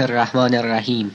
الرحمن 0.00 0.54
الرحیم. 0.54 1.10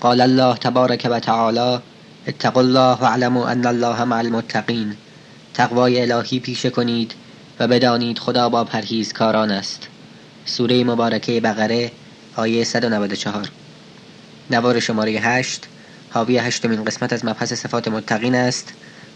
قال 0.00 0.20
الله 0.20 0.56
تبارک 0.56 1.08
و 1.10 1.20
تعالی 1.20 1.78
اتقوا 2.28 2.62
الله 2.62 2.96
واعلموا 3.00 3.48
ان 3.48 3.66
الله 3.66 4.04
مع 4.04 4.16
المتقین. 4.16 4.96
تقوای 5.54 6.00
الهی 6.00 6.40
پیشه 6.40 6.70
کنید 6.70 7.14
و 7.60 7.68
بدانید 7.68 8.18
خدا 8.18 8.48
با 8.48 8.64
پرهیزکاران 8.64 9.50
است. 9.50 9.88
سوره 10.44 10.84
مبارکه 10.84 11.40
بقره 11.40 11.90
آیه 12.36 12.64
194 12.64 13.48
نوار 14.50 14.80
شماره 14.80 15.12
8 15.12 15.66
حاوی 16.10 16.38
هشتمین 16.38 16.84
قسمت 16.84 17.12
از 17.12 17.24
مبحث 17.24 17.52
صفات 17.52 17.88
متقین 17.88 18.34
است 18.34 18.72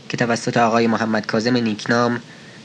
که 0.09 0.17
توسط 0.17 0.57
آقای 0.57 0.87
محمد 0.87 1.27
کاظم 1.27 1.57
نیکنام 1.57 2.21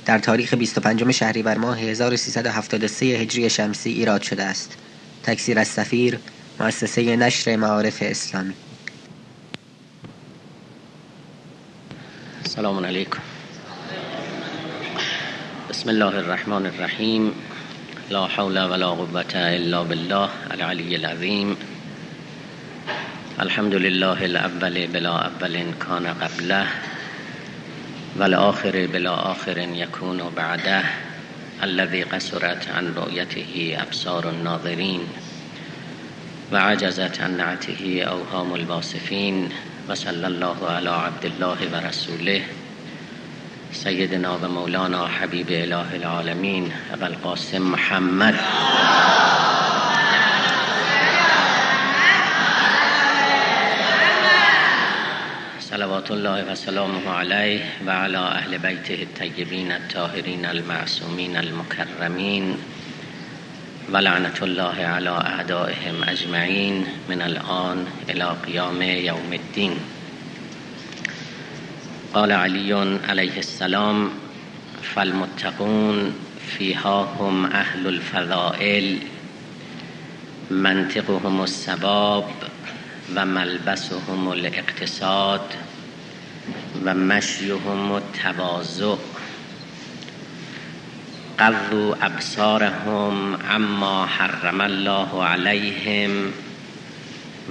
در 0.06 0.20
تاریخ 0.20 0.54
25 0.54 1.12
شهریور 1.12 1.58
ماه 1.58 1.80
1373 1.80 3.06
هجری 3.06 3.50
شمسی 3.50 3.90
ایراد 3.90 4.21
شده 4.21 4.44
است. 4.44 4.76
تکثیر 5.23 5.59
از 5.59 5.67
سفیر 5.67 6.20
مؤسسه 6.59 7.15
نشر 7.15 7.55
معارف 7.55 7.97
اسلامی. 8.01 8.54
السلام 12.43 12.86
علیکم. 12.86 13.19
بسم 15.69 15.89
الله 15.89 16.15
الرحمن 16.15 16.65
الرحیم. 16.65 17.32
لا 18.11 18.27
حول 18.27 18.57
ولا 18.57 18.86
قوة 18.86 19.36
الا 19.36 19.83
بالله 19.83 20.29
العلی 20.51 20.96
العظیم. 20.96 21.57
الحمد 23.39 23.74
لله 23.74 24.24
الاول 24.24 24.88
بلا 24.88 25.25
اول 25.25 25.74
کان 25.79 26.07
قبله 26.07 26.68
والآخر 28.19 28.88
بلا 28.93 29.13
آخر 29.32 29.57
يكون 29.57 30.29
بعده. 30.36 31.08
الذي 31.63 32.03
قصرت 32.03 32.67
عن 32.69 32.94
رؤيته 32.97 33.77
أبصار 33.81 34.30
الناظرين 34.30 35.02
وعجزت 36.53 37.22
عن 37.22 37.38
نعته 37.38 38.03
أوهام 38.03 38.55
الواصفين 38.55 39.49
وصلى 39.89 40.27
الله 40.27 40.69
على 40.69 40.89
عبد 40.89 41.25
الله 41.25 41.57
ورسوله 41.73 42.41
سيدنا 43.73 44.31
ومولانا 44.31 45.07
حبيب 45.07 45.49
إله 45.49 45.95
العالمين 45.95 46.71
أبا 46.93 47.07
القاسم 47.07 47.71
محمد 47.71 48.35
صلوات 55.80 56.11
الله 56.11 56.44
و 56.44 56.55
سلامه 56.55 57.09
علیه 57.09 57.61
و 57.85 57.91
علی 57.91 58.16
اهل 58.16 58.58
بیته 58.58 58.94
الطیبین 58.94 59.72
الطاهرین 59.72 60.45
المعصومین 60.45 61.38
المکرمین 61.38 62.55
و 63.91 63.97
لعنت 63.97 64.44
الله 64.44 64.85
علی 64.85 65.07
اعدائهم 65.07 66.03
اجمعین 66.07 66.85
من 67.09 67.22
الان 67.22 67.88
الى 68.09 68.25
قیام 68.45 68.81
یوم 68.81 69.31
الدین. 69.31 69.77
قال 72.13 72.31
علی 72.31 72.72
علیه 73.09 73.35
السلام 73.35 74.09
فالمتقون 74.81 76.13
فیها 76.47 77.03
هم 77.03 77.45
اهل 77.45 77.88
الفضائل 77.88 78.97
منطقهم 80.50 81.39
السباب 81.39 82.30
و 83.16 83.25
ملبسهم 83.25 84.27
الاقتصاد 84.27 85.69
و 86.85 86.94
مشیهم 86.94 87.91
التواضع 87.91 88.95
قضوا 91.39 91.95
ابصارهم 92.02 93.35
عما 93.35 94.05
حرم 94.05 94.61
الله 94.61 95.23
علیهم 95.23 96.33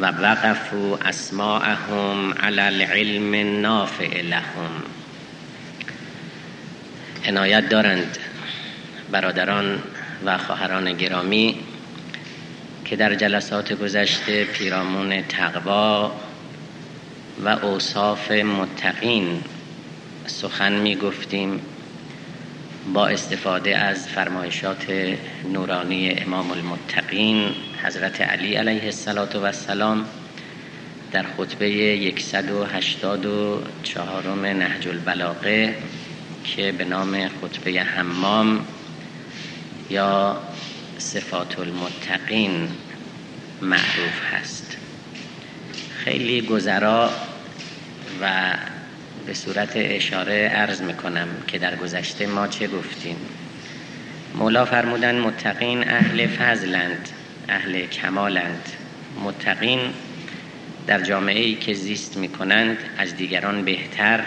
و 0.01 0.06
وقفوا 0.06 0.97
اسماعهم 1.05 2.33
علی 2.33 2.61
العلم 2.61 3.34
النافع 3.34 4.21
لهم. 4.23 4.83
عنایت 7.27 7.69
دارند 7.69 8.19
برادران 9.12 9.83
و 10.25 10.39
خواهران 10.39 10.93
گرامی 10.93 11.59
که 12.84 12.97
در 12.97 13.15
جلسات 13.15 13.72
گذشته 13.72 14.45
پیرامون 14.45 15.22
تقوا 15.22 16.12
و 17.44 17.49
اوصاف 17.49 18.31
متقین. 18.31 19.43
سخن 20.26 20.72
می 20.72 20.97
گفتیم 20.97 21.60
با 22.94 23.06
استفاده 23.06 23.78
از 23.78 24.09
فرمایشات 24.09 24.87
نورانی 25.53 26.10
امام 26.10 26.50
المتقین 26.50 27.54
حضرت 27.82 28.21
علی 28.21 28.54
علیه 28.54 28.84
السلام 28.84 30.04
در 31.12 31.25
خطبه 31.37 32.12
184 32.19 34.53
نهج 34.53 34.88
البلاغه 34.88 35.75
که 36.44 36.72
به 36.72 36.84
نام 36.84 37.28
خطبه 37.28 37.81
حمام 37.81 38.66
یا 39.91 40.37
صفات 40.98 41.59
المتقین 41.59 42.69
معروف 43.62 44.21
هست. 44.32 44.77
خیلی 46.04 46.41
گذرا 46.41 47.10
و 48.23 48.55
به 49.27 49.34
صورت 49.34 49.73
اشاره 49.75 50.49
عرض 50.49 50.83
می‌کنم 50.83 51.29
که 51.47 51.59
در 51.59 51.77
گذشته 51.77 52.27
ما 52.27 52.49
چه 52.49 52.69
گفتیم؟ 52.69 53.17
مولا 54.34 54.65
فرمودن 54.65 55.19
متقین 55.19 55.89
اهل 55.89 56.27
فضلند 56.27 57.09
اهل 57.49 57.87
کمالند. 57.87 58.69
متقین 59.25 59.81
در 60.87 61.01
جامعه 61.03 61.41
ای 61.41 61.55
که 61.55 61.75
زیست 61.75 62.17
می‌کنند 62.17 62.78
از 62.99 63.17
دیگران 63.17 63.65
بهتر 63.65 64.21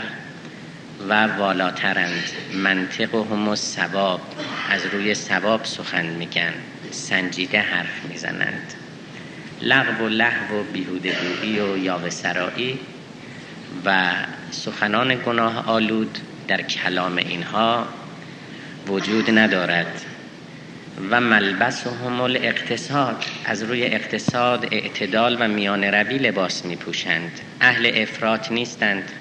و 1.09 1.27
والاترند. 1.27 2.23
منطق 2.53 3.15
و 3.15 3.23
هم 3.23 3.55
سواب 3.55 4.21
از 4.69 4.85
روی 4.85 5.15
سواب 5.15 5.65
سخن 5.65 6.05
میگن. 6.05 6.53
سنجیده 6.91 7.59
حرف 7.59 8.05
می‌زنند. 8.09 8.73
لغو 9.61 10.05
و 10.05 10.09
لحو 10.09 10.59
و 10.59 10.63
بیهودگویی 10.63 11.59
و 11.59 11.77
یاوه 11.77 12.09
سرایی 12.09 12.79
و 13.85 14.13
سخنان 14.51 15.15
گناه 15.25 15.69
آلود 15.69 16.17
در 16.47 16.61
کلام 16.61 17.17
اینها 17.17 17.87
وجود 18.87 19.39
ندارد 19.39 20.05
و 21.11 21.21
ملبس 21.21 21.87
هم 21.87 22.21
اقتصاد 22.21 23.25
از 23.45 23.63
روی 23.63 23.83
اقتصاد 23.83 24.67
اعتدال 24.71 25.37
و 25.39 25.47
میان 25.47 25.83
روی 25.83 26.17
لباس 26.17 26.65
می 26.65 26.75
پوشند 26.75 27.39
اهل 27.61 27.91
افراط 27.95 28.51
نیستند 28.51 29.11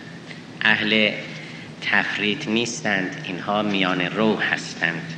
اهل 0.62 1.10
تفرید 1.82 2.44
نیستند 2.48 3.24
اینها 3.24 3.62
میان 3.62 4.00
رو 4.00 4.36
هستند. 4.36 5.12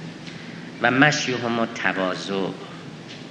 و 0.82 0.90
مشیهم 0.90 1.58
و 1.58 1.66
تواضع 1.66 2.48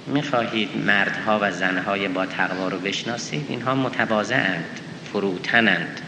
می‌خواهید 0.06 0.76
مردها 0.76 1.38
و 1.42 1.50
زنهای 1.50 2.08
با 2.08 2.26
تقوا 2.26 2.68
رو 2.68 2.78
بشناسید؟ 2.78 3.46
اینها 3.48 3.74
متواضعند. 3.74 4.80
فروتنند 5.12 6.00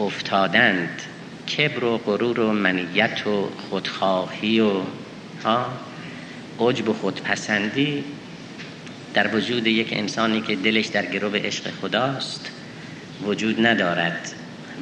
افتادند 0.00 1.02
کبر 1.56 1.84
و 1.84 1.98
غرور 1.98 2.40
و 2.40 2.52
منیت 2.52 3.26
و 3.26 3.50
خودخواهی 3.70 4.60
و 4.60 4.80
ها؟ 5.44 5.66
عجب 6.60 6.88
و 6.88 6.92
خودپسندی 6.92 8.04
در 9.14 9.36
وجود 9.36 9.66
یک 9.66 9.88
انسانی 9.92 10.40
که 10.40 10.56
دلش 10.56 10.86
در 10.86 11.06
گروه 11.06 11.38
عشق 11.38 11.70
خداست 11.82 12.50
وجود 13.22 13.66
ندارد 13.66 14.32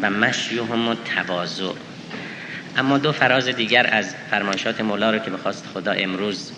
و 0.02 0.10
مشیهم 0.10 0.88
و 0.88 0.94
تواضع 0.94 1.72
اما 2.76 2.98
دو 2.98 3.12
فراز 3.12 3.48
دیگر 3.48 3.86
از 3.92 4.14
فرمایشات 4.30 4.80
مولا 4.80 5.10
رو 5.10 5.18
که 5.18 5.30
بخواست 5.30 5.66
خدا 5.74 5.92
امروز 5.92 6.52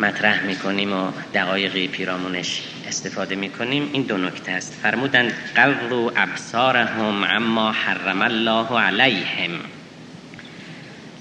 مطرح 0.00 0.46
می‌کنیم 0.46 0.92
و 0.92 1.10
دقایقی 1.34 1.88
پیرامونش 1.88 2.62
استفاده 2.88 3.34
می‌کنیم. 3.34 3.90
این 3.92 4.02
دو 4.02 4.16
نکته 4.16 4.52
است. 4.52 4.74
فرمودند 4.82 5.32
قلو 5.54 6.10
ابصارهم 6.16 7.24
اما 7.24 7.72
حرم 7.72 8.22
الله 8.22 8.80
علیهم 8.80 9.50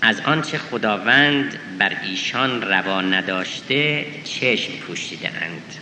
از 0.02 0.20
آنچه 0.20 0.58
خداوند 0.58 1.60
بر 1.80 1.98
ایشان 2.04 2.62
روا 2.62 3.02
نداشته 3.02 4.06
چشم 4.24 4.74
پوشیده 4.74 5.28
اند 5.28 5.76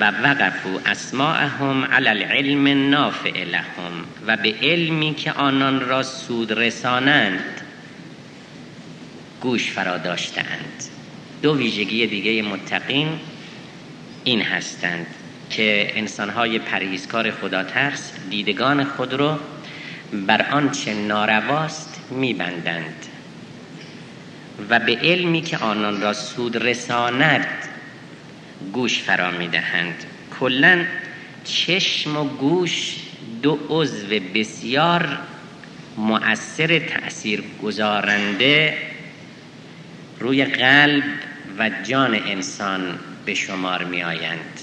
و 0.00 0.10
وقفو 0.22 0.80
اسماعهم 0.86 1.84
علی 1.84 2.08
العلم 2.08 2.90
نافع 2.90 3.44
لهم 3.44 3.92
و 4.26 4.36
به 4.36 4.54
علمی 4.62 5.14
که 5.14 5.32
آنان 5.32 5.80
را 5.80 6.02
سود 6.02 6.52
رسانند 6.52 7.60
گوش 9.40 9.70
فرا 9.70 9.98
داشتند 9.98 10.84
دو 11.42 11.56
ویژگی 11.56 12.06
دیگه 12.06 12.42
متقین 12.42 13.08
این 14.30 14.42
هستند 14.42 15.06
که 15.50 15.92
انسانهای 15.94 16.58
پرهیزکار 16.58 17.30
خدا 17.30 17.64
ترس 17.64 18.12
دیدگان 18.30 18.84
خود 18.84 19.14
رو 19.14 19.38
بر 20.26 20.46
آنچه 20.50 20.94
نارواست 20.94 22.00
میبندند 22.10 23.06
و 24.70 24.78
به 24.78 24.96
علمی 24.96 25.42
که 25.42 25.58
آنان 25.58 26.00
را 26.00 26.12
سود 26.12 26.56
رساند 26.56 27.46
گوش 28.72 28.98
فرا 28.98 29.30
می‌دهند. 29.30 30.04
کلا 30.40 30.84
چشم 31.44 32.16
و 32.16 32.24
گوش 32.24 32.96
دو 33.42 33.58
عضو 33.68 34.06
بسیار 34.34 35.18
مؤثر 35.96 36.78
تأثیر 36.78 37.42
گذارنده 37.62 38.78
روی 40.20 40.44
قلب 40.44 41.29
و 41.58 41.70
جان 41.84 42.14
انسان 42.14 42.98
به 43.24 43.34
شمار 43.34 43.84
می 43.84 44.02
آیند 44.02 44.60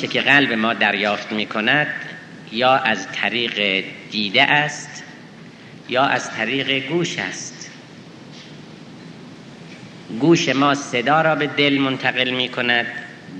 چه 0.00 0.06
که 0.06 0.20
قلب 0.20 0.52
ما 0.52 0.74
دریافت 0.74 1.32
می 1.32 1.46
کند 1.46 1.86
یا 2.52 2.74
از 2.74 3.12
طریق 3.12 3.84
دیده 4.10 4.42
است 4.42 5.02
یا 5.88 6.04
از 6.04 6.30
طریق 6.30 6.88
گوش 6.88 7.18
است. 7.18 7.70
گوش 10.20 10.48
ما 10.48 10.74
صدا 10.74 11.22
را 11.22 11.34
به 11.34 11.46
دل 11.46 11.78
منتقل 11.78 12.30
می 12.30 12.48
کند 12.48 12.86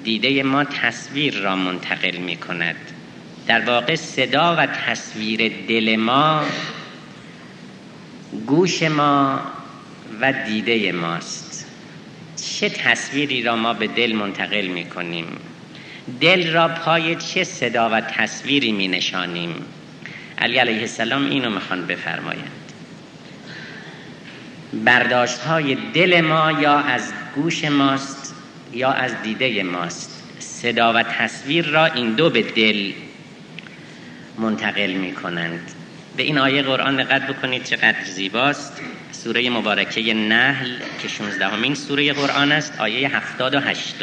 دیده 0.05 0.43
ما 0.43 0.65
تصویر 0.65 1.39
را 1.39 1.57
منتقل 1.57 2.17
می 2.17 2.37
کند 2.37 2.77
در 3.47 3.61
واقع 3.61 3.95
صدا 3.95 4.57
و 4.57 4.67
تصویر 4.67 5.53
دل 5.69 5.97
ما 5.97 6.45
گوش 8.47 8.83
ما 8.83 9.41
و 10.21 10.33
دیده 10.33 10.93
ماست. 10.93 11.52
چه 12.61 12.69
تصویری 12.69 13.43
را 13.43 13.57
ما 13.57 13.75
به 13.75 13.87
دل 13.87 14.13
منتقل 14.13 14.67
می 14.67 14.85
کنیم 14.85 15.27
دل 16.21 16.53
را 16.53 16.69
پای 16.69 17.17
چه 17.17 17.45
صدا 17.45 17.91
و 17.91 18.01
تصویری 18.01 18.73
می 18.73 18.89
نشانیم 18.89 19.55
علی 20.39 20.59
علیه 20.59 20.81
السلام 20.81 21.31
اینو 21.31 21.51
می‌خوان 21.51 21.87
بفرمایند. 21.87 22.51
برداشت 24.85 25.39
های 25.39 25.77
دل 25.95 26.21
ما 26.21 26.53
یا 26.53 26.79
از 26.79 27.13
گوش 27.35 27.65
ماست 27.65 28.35
یا 28.73 28.91
از 28.91 29.23
دیده 29.23 29.63
ماست؟ 29.63 30.23
صدا 30.39 30.93
و 30.93 31.03
تصویر 31.03 31.67
را 31.67 31.87
این 31.87 32.13
دو 32.13 32.31
به 32.31 32.43
دل 32.43 32.93
منتقل 34.39 34.93
می 34.93 35.13
کنند 35.13 35.71
به 36.17 36.23
این 36.23 36.39
آیه 36.39 36.63
قرآن 36.63 36.97
دقت 36.97 37.27
بکنید 37.27 37.65
چقدر 37.65 38.05
زیباست. 38.05 38.81
سوره 39.13 39.51
مبارکه 39.51 40.15
نحل 40.15 40.71
که 41.03 41.09
16 41.09 41.49
همین 41.49 41.75
سوره 41.75 42.13
قرآن 42.13 42.53
است 42.53 42.81
آیه 42.81 43.17
78 43.17 43.95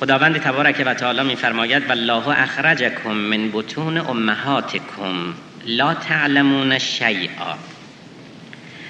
خداوند 0.00 0.38
تبارک 0.38 0.82
و 0.86 0.94
تعالی 0.94 1.22
میفرماید 1.22 1.88
والله 1.88 2.28
اخرجکم 2.28 3.10
من 3.10 3.50
بطون 3.52 3.98
امهاتکم 3.98 5.34
لا 5.66 5.94
تعلمون 5.94 6.78
شیئا. 6.78 7.56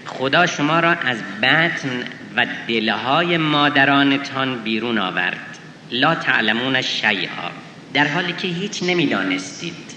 خدا 0.07 0.47
شما 0.47 0.81
را 0.81 0.91
از 0.91 1.19
بطن 1.43 2.05
و 2.37 2.47
دلهای 2.69 3.37
مادرانتان 3.37 4.63
بیرون 4.63 4.99
آورد. 4.99 5.59
لا 5.91 6.15
تعلمون 6.15 6.83
شیئا. 6.83 7.51
در 7.95 8.09
حالی 8.09 8.33
که 8.33 8.49
هیچ 8.49 8.83
نمی‌دانستید. 8.83 9.92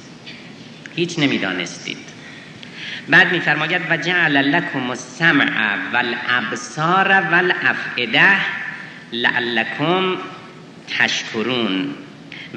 هیچ 0.96 1.20
نمی‌دانستید. 1.20 1.98
بعد 3.10 3.32
میفرماید 3.32 3.82
و 3.90 3.98
جعل 3.98 4.38
لکم 4.38 4.90
السمع 4.90 5.76
والابصار 5.94 7.12
والافئده 7.12 8.38
لعلکم 9.12 10.18
تشکرون. 11.00 11.96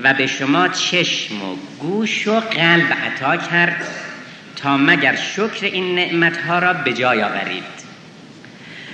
و 0.02 0.14
به 0.14 0.26
شما 0.26 0.69
چشم 0.69 1.43
و 1.43 1.56
گوش 1.81 2.29
و 2.29 2.40
قلب 2.40 2.93
عطا 2.93 3.37
کرد 3.37 3.87
تا 4.56 4.76
مگر 4.76 5.17
شکر 5.17 5.67
این 5.67 5.94
نعمتها 5.94 6.58
را 6.58 6.73
به 6.73 6.93
جای 6.93 7.23
آورید. 7.23 7.79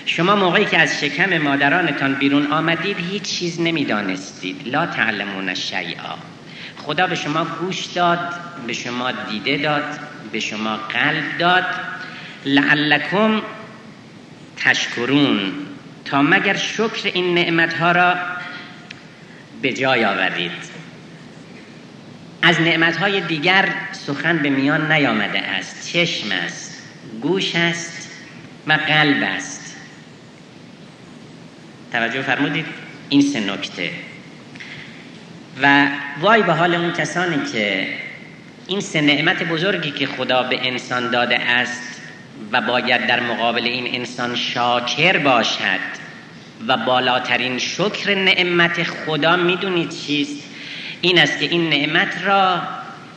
شما 0.06 0.36
موقعی 0.36 0.64
که 0.64 0.78
از 0.78 1.00
شکم 1.00 1.38
مادرانتان 1.38 2.14
بیرون 2.14 2.46
آمدید 2.46 2.96
هیچ 3.10 3.22
چیز 3.22 3.60
نمی‌دانستید. 3.60 4.68
لا 4.68 4.86
تعلمون 4.86 5.54
شیئا. 5.54 6.33
خدا 6.76 7.06
به 7.06 7.14
شما 7.14 7.44
گوش 7.44 7.84
داد 7.84 8.34
به 8.66 8.72
شما 8.72 9.12
دیده 9.12 9.56
داد 9.56 9.98
به 10.32 10.40
شما 10.40 10.76
قلب 10.76 11.38
داد. 11.38 11.64
لعلکم 12.44 13.42
تشکرون. 14.56 15.52
تا 16.04 16.22
مگر 16.22 16.56
شکر 16.56 17.10
این 17.14 17.34
نعمتها 17.34 17.92
را 17.92 18.14
به 19.62 19.72
جای 19.72 20.04
آورید 20.04 20.74
از 22.42 22.60
نعمتهای 22.60 23.20
دیگر 23.20 23.68
سخن 23.92 24.38
به 24.38 24.50
میان 24.50 24.92
نیامده 24.92 25.38
است. 25.38 25.92
چشم 25.92 26.32
است 26.32 26.82
گوش 27.22 27.54
است 27.54 28.10
و 28.66 28.72
قلب 28.72 29.22
است. 29.22 29.76
توجه 31.92 32.22
فرمودید 32.22 32.66
این 33.08 33.20
سه 33.20 33.40
نکته. 33.40 33.90
و 35.62 35.86
وای 36.20 36.42
به 36.42 36.52
حال 36.52 36.74
اون 36.74 36.92
کسانی 36.92 37.52
که 37.52 37.86
این 38.66 38.80
سه 38.80 39.00
نعمت 39.00 39.42
بزرگی 39.42 39.90
که 39.90 40.06
خدا 40.06 40.42
به 40.42 40.68
انسان 40.68 41.10
داده 41.10 41.38
است 41.40 42.00
و 42.52 42.60
باید 42.60 43.06
در 43.06 43.20
مقابل 43.20 43.64
این 43.64 43.94
انسان 43.94 44.36
شاکر 44.36 45.18
باشد 45.18 46.04
و 46.68 46.76
بالاترین 46.76 47.58
شکر 47.58 48.14
نعمت 48.14 48.82
خدا 48.82 49.36
می‌دونید 49.36 49.90
چیست؟ 49.90 50.44
این 51.00 51.18
است 51.18 51.38
که 51.38 51.44
این 51.44 51.68
نعمت 51.68 52.22
را 52.24 52.60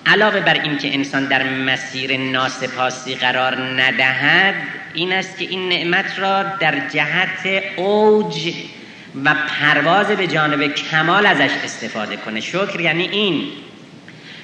علاوه 0.06 0.40
بر 0.40 0.62
اینکه 0.62 0.94
انسان 0.94 1.26
در 1.26 1.44
مسیر 1.44 2.18
ناسپاسی 2.18 3.16
قرار 3.16 3.82
ندهد 3.82 4.56
این 4.94 5.14
است 5.14 5.38
که 5.38 5.46
این 5.46 5.70
نعمت 5.70 6.20
را 6.20 6.44
در 6.44 6.90
جهت 6.90 7.64
اوج 7.76 8.54
و 9.26 9.36
پرواز 9.48 10.08
به 10.08 10.28
جانب 10.28 10.68
کمال 10.68 11.26
ازش 11.26 11.52
استفاده 11.64 12.18
کنه. 12.18 12.42
شکر 12.42 12.80
یعنی 12.80 13.08
این. 13.08 13.44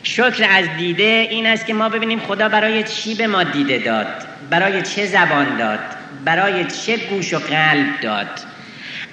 شکر 0.04 0.48
از 0.50 0.66
دیده 0.78 1.28
این 1.32 1.46
است 1.46 1.66
که 1.66 1.74
ما 1.74 1.90
ببینیم 1.90 2.20
خدا 2.20 2.50
برای 2.50 2.84
چی 2.84 3.16
به 3.16 3.28
ما 3.28 3.44
دیده 3.44 3.78
داد؟ 3.78 4.08
برای 4.50 4.82
چه 4.82 5.06
زبان 5.06 5.58
داد؟ 5.58 5.80
برای 6.26 6.66
چه 6.66 6.98
گوش 6.98 7.34
و 7.34 7.40
قلب 7.40 8.02
داد؟ 8.02 8.28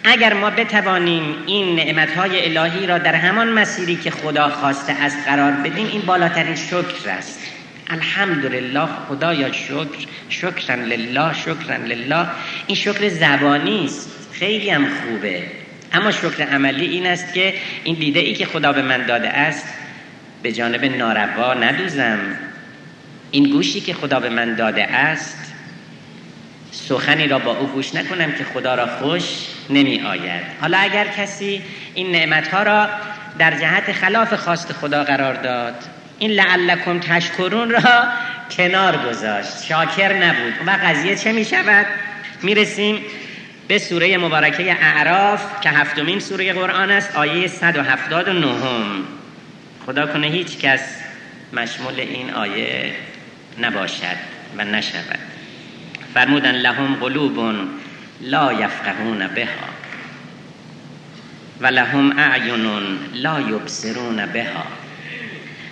اگر 0.05 0.35
ما 0.35 0.51
بتوانیم 0.51 1.35
این 1.47 1.77
نعمتهای 1.77 2.59
الهی 2.59 2.87
را 2.87 2.99
در 2.99 3.15
همان 3.15 3.49
مسیری 3.49 3.97
که 3.97 4.11
خدا 4.11 4.49
خواسته 4.49 4.93
از 4.93 5.13
قرار 5.27 5.53
بدیم 5.53 5.87
این 5.87 6.01
بالاترین 6.01 6.55
شکر 6.55 7.11
است. 7.11 7.41
الحمدلله 7.91 8.89
خدایا 9.09 9.53
شکر. 9.53 10.07
شکرن 10.29 10.85
لله 10.85 11.35
شکرن 11.35 11.85
لله. 11.85 12.27
این 12.67 12.77
شکر 12.77 13.09
زبانی 13.09 13.85
است. 13.85 14.20
خیلی 14.41 14.71
هم 14.71 14.87
خوبه. 14.89 15.43
اما 15.93 16.11
شکر 16.11 16.43
عملی 16.43 16.87
این 16.87 17.07
است 17.07 17.35
که 17.35 17.55
این 17.85 17.95
دیده 17.95 18.21
ای 18.21 18.35
که 18.35 18.47
خدا 18.47 18.73
به 18.73 18.83
من 18.83 19.07
داده 19.07 19.29
است 19.29 19.69
به 20.43 20.53
جانب 20.53 20.85
ناروا 20.85 21.55
ندوزم. 21.55 22.19
این 23.31 23.51
گوشی 23.51 23.81
که 23.81 23.95
خدا 23.95 24.21
به 24.21 24.29
من 24.29 24.55
داده 24.55 24.85
است 24.85 25.53
سخنی 26.73 27.29
را 27.29 27.39
با 27.39 27.57
او 27.57 27.67
گوش 27.67 27.95
نکنم 27.95 28.33
که 28.33 28.45
خدا 28.45 28.75
را 28.75 28.87
خوش 28.87 29.23
نمی 29.71 30.01
آید. 30.01 30.43
حالا 30.61 30.79
اگر 30.79 31.07
کسی 31.07 31.63
این 31.95 32.13
نعمتها 32.13 32.63
را 32.63 32.89
در 33.39 33.59
جهت 33.59 33.93
خلاف 33.93 34.35
خواست 34.35 34.73
خدا 34.73 35.05
قرار 35.05 35.35
داد 35.35 35.75
این 36.19 36.31
لعلکم 36.31 36.99
تشکرون 36.99 37.71
را 37.71 38.05
کنار 38.57 38.97
گذاشت. 38.97 39.65
شاکر 39.65 40.13
نبود. 40.13 40.55
و 40.67 40.79
قضیه 40.85 41.17
چه 41.17 41.33
می 41.33 41.45
شود؟ 41.45 41.87
می 42.43 42.55
رسیم 42.55 43.03
به 43.71 43.79
سوره 43.79 44.19
مبارکه 44.19 44.77
اعراف 44.81 45.61
که 45.61 45.71
هفتمین 45.71 46.21
سوره 46.21 46.53
قرآن 46.53 46.91
است 46.91 47.17
آیه 47.17 47.47
179 47.47 48.47
خدا 49.87 50.07
کنه 50.07 50.27
هیچ 50.27 50.59
کس 50.59 50.81
مشمول 51.53 52.01
این 52.01 52.31
آیه 52.31 52.93
نباشد 53.61 54.17
و 54.59 54.65
نشود. 54.65 55.19
فرمودن 56.15 56.53
لهم 56.55 56.95
قلوب 56.95 57.55
لا 58.21 58.53
یفقهون 58.53 59.27
بها 59.27 59.69
و 61.61 61.67
لهم 61.67 62.19
اعین 62.19 62.99
لا 63.15 63.41
یبصرون 63.41 64.27
بها 64.27 64.65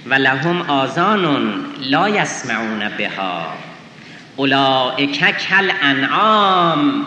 و 0.07 0.15
لهم 0.15 0.63
آذان 0.63 1.65
لا 1.81 2.09
یسمعون 2.09 2.89
بها. 2.99 3.59
اولئک 4.37 5.37
کل 5.37 5.71
انعام 5.83 7.07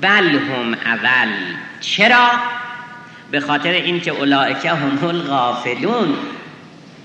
بل 0.00 0.38
هم 0.38 0.76
اول. 0.86 1.28
چرا؟ 1.80 2.30
به 3.30 3.40
خاطر 3.40 3.70
اینکه 3.70 4.10
اولئک 4.10 4.66
هم 4.66 4.98
الغافلون. 5.02 6.16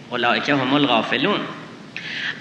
اولئک 0.10 0.50
هم 0.50 0.74
الغافلون. 0.74 1.40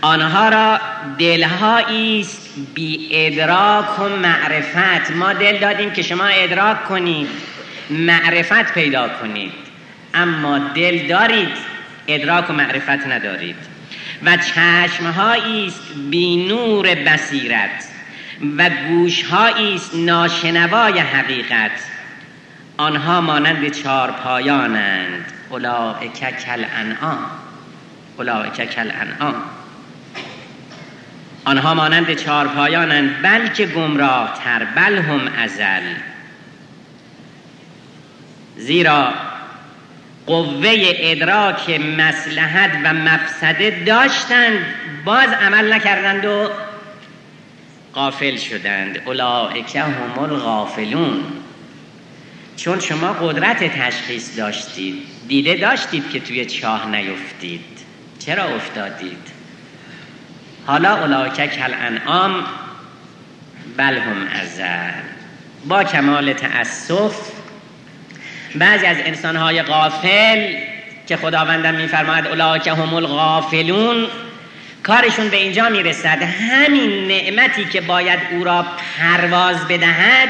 آنها 0.00 0.48
را 0.48 0.80
دلهایی 1.18 2.20
است 2.20 2.54
بی 2.74 3.08
ادراک 3.12 4.00
و 4.00 4.08
معرفت. 4.08 5.10
ما 5.10 5.32
دل 5.32 5.58
دادیم 5.58 5.90
که 5.90 6.02
شما 6.02 6.24
ادراک 6.24 6.84
کنید 6.84 7.28
معرفت 7.90 8.74
پیدا 8.74 9.08
کنید. 9.08 9.52
اما 10.14 10.58
دل 10.58 11.08
دارید 11.08 11.48
ادراک 12.08 12.50
و 12.50 12.52
معرفت 12.52 13.06
ندارید. 13.06 13.56
و 14.22 14.36
چشمهایی 14.36 15.66
است 15.66 15.94
بی 16.10 16.48
نور 16.48 16.94
بصیرت. 16.94 17.88
و 18.58 18.70
گوشهایی 18.88 19.74
است 19.74 19.94
ناشنوای 19.94 20.98
حقیقت. 20.98 21.70
آنها 22.80 23.20
مانند 23.20 23.72
چار 23.72 24.10
پایانند 24.10 25.32
اولائک 25.50 26.44
کل 26.44 26.64
انعام 26.76 27.26
اولائک 28.16 28.70
کل 28.70 28.90
انعام 29.00 29.34
آنها 31.44 31.74
مانند 31.74 32.14
چار 32.14 32.48
پایانند 32.48 33.22
بلکه 33.22 33.66
گمراه 33.66 34.40
تر 34.44 34.64
بل 34.64 34.98
هم 34.98 35.20
ازل. 35.38 35.82
زیرا 38.56 39.14
قوه 40.26 40.74
ادراک 40.84 41.70
مسلحت 41.98 42.70
و 42.84 42.94
مفسده 42.94 43.82
داشتند 43.86 44.58
باز 45.04 45.28
عمل 45.28 45.72
نکردند 45.72 46.24
و 46.24 46.48
قافل 47.94 48.36
شدند. 48.36 48.98
اولئک 49.06 49.76
هم 49.76 50.18
الغافلون. 50.18 51.24
چون 52.56 52.80
شما 52.80 53.12
قدرت 53.12 53.78
تشخیص 53.78 54.38
داشتید 54.38 55.02
دیده 55.28 55.54
داشتید 55.54 56.10
که 56.10 56.20
توی 56.20 56.46
چاه 56.46 56.90
نیفتید. 56.90 57.78
چرا 58.18 58.44
افتادید؟ 58.44 59.30
حالا 60.66 60.96
اولئک 60.96 61.46
کل 61.46 61.74
انعام 61.74 62.44
بل 63.76 63.98
هم 63.98 64.26
ازل. 64.42 65.00
با 65.68 65.84
کمال 65.84 66.32
تأسف 66.32 67.14
بعضی 68.54 68.86
از 68.86 68.96
انسانهای 69.00 69.62
غافل 69.62 70.54
که 71.06 71.16
خداوندم 71.16 71.74
میفرماید 71.74 72.26
اولئک 72.26 72.68
هم 72.68 72.94
الغافلون 72.94 74.06
کارشون 74.82 75.28
به 75.28 75.36
اینجا 75.36 75.68
می‌رسد. 75.68 76.22
همین 76.22 77.08
نعمتی 77.08 77.64
که 77.64 77.80
باید 77.80 78.18
او 78.32 78.44
را 78.44 78.66
پرواز 78.98 79.68
بدهد 79.68 80.28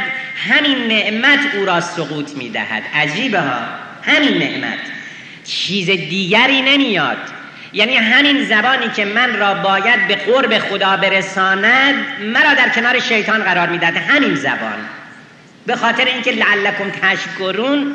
همین 0.48 0.86
نعمت 0.88 1.38
او 1.54 1.64
را 1.64 1.80
سقوط 1.80 2.30
می‌دهد. 2.36 2.82
عجیبه 2.94 3.40
ها. 3.40 3.60
همین 4.02 4.38
نعمت. 4.38 4.78
چیز 5.44 5.86
دیگری 5.86 6.62
نمیاد. 6.62 7.18
یعنی 7.72 7.96
همین 7.96 8.44
زبانی 8.44 8.88
که 8.96 9.04
من 9.04 9.36
را 9.36 9.54
باید 9.54 10.08
به 10.08 10.14
قرب 10.14 10.58
خدا 10.58 10.96
برساند 10.96 11.94
مرا 12.20 12.54
در 12.54 12.68
کنار 12.68 13.00
شیطان 13.00 13.42
قرار 13.42 13.68
می‌دهد. 13.68 13.96
همین 13.96 14.34
زبان. 14.34 14.78
به 15.66 15.76
خاطر 15.76 16.04
اینکه 16.04 16.32
لعلکم 16.32 16.90
تشکرون 17.02 17.94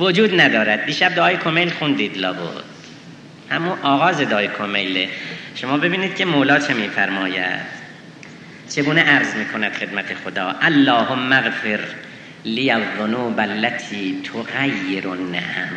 وجود 0.00 0.40
ندارد. 0.40 0.86
دیشب 0.86 1.14
دعای 1.14 1.36
کمیل 1.36 1.70
خوندید 1.70 2.18
لابد. 2.18 2.64
همون 3.50 3.78
آغاز 3.82 4.20
دعای 4.20 4.48
کمیله. 4.58 5.08
شما 5.54 5.76
ببینید 5.76 6.16
که 6.16 6.24
مولا 6.24 6.58
چه 6.58 6.74
میفرماید. 6.74 7.80
چگونه 8.70 9.00
عرض 9.00 9.34
می‌کند 9.34 9.72
خدمت 9.72 10.14
خدا؟ 10.14 10.54
اللهم 10.62 11.32
اغفر 11.32 11.80
لی 12.44 12.70
الذنوب 12.70 13.40
التي 13.40 14.22
تغیر 14.22 15.08
النعم 15.08 15.72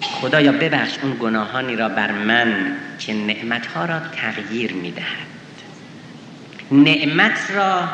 خدایا 0.00 0.52
ببخش 0.52 0.98
اون 1.02 1.16
گناهانی 1.20 1.76
را 1.76 1.88
بر 1.88 2.12
من 2.12 2.76
که 2.98 3.14
نعمتها 3.14 3.84
را 3.84 4.00
تغییر 4.00 4.72
می‌دهد. 4.72 5.26
نعمت 6.72 7.50
را 7.54 7.88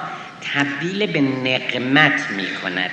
تبدیل 0.55 1.07
به 1.07 1.21
نقمت 1.21 2.31
می 2.31 2.47
کند 2.63 2.91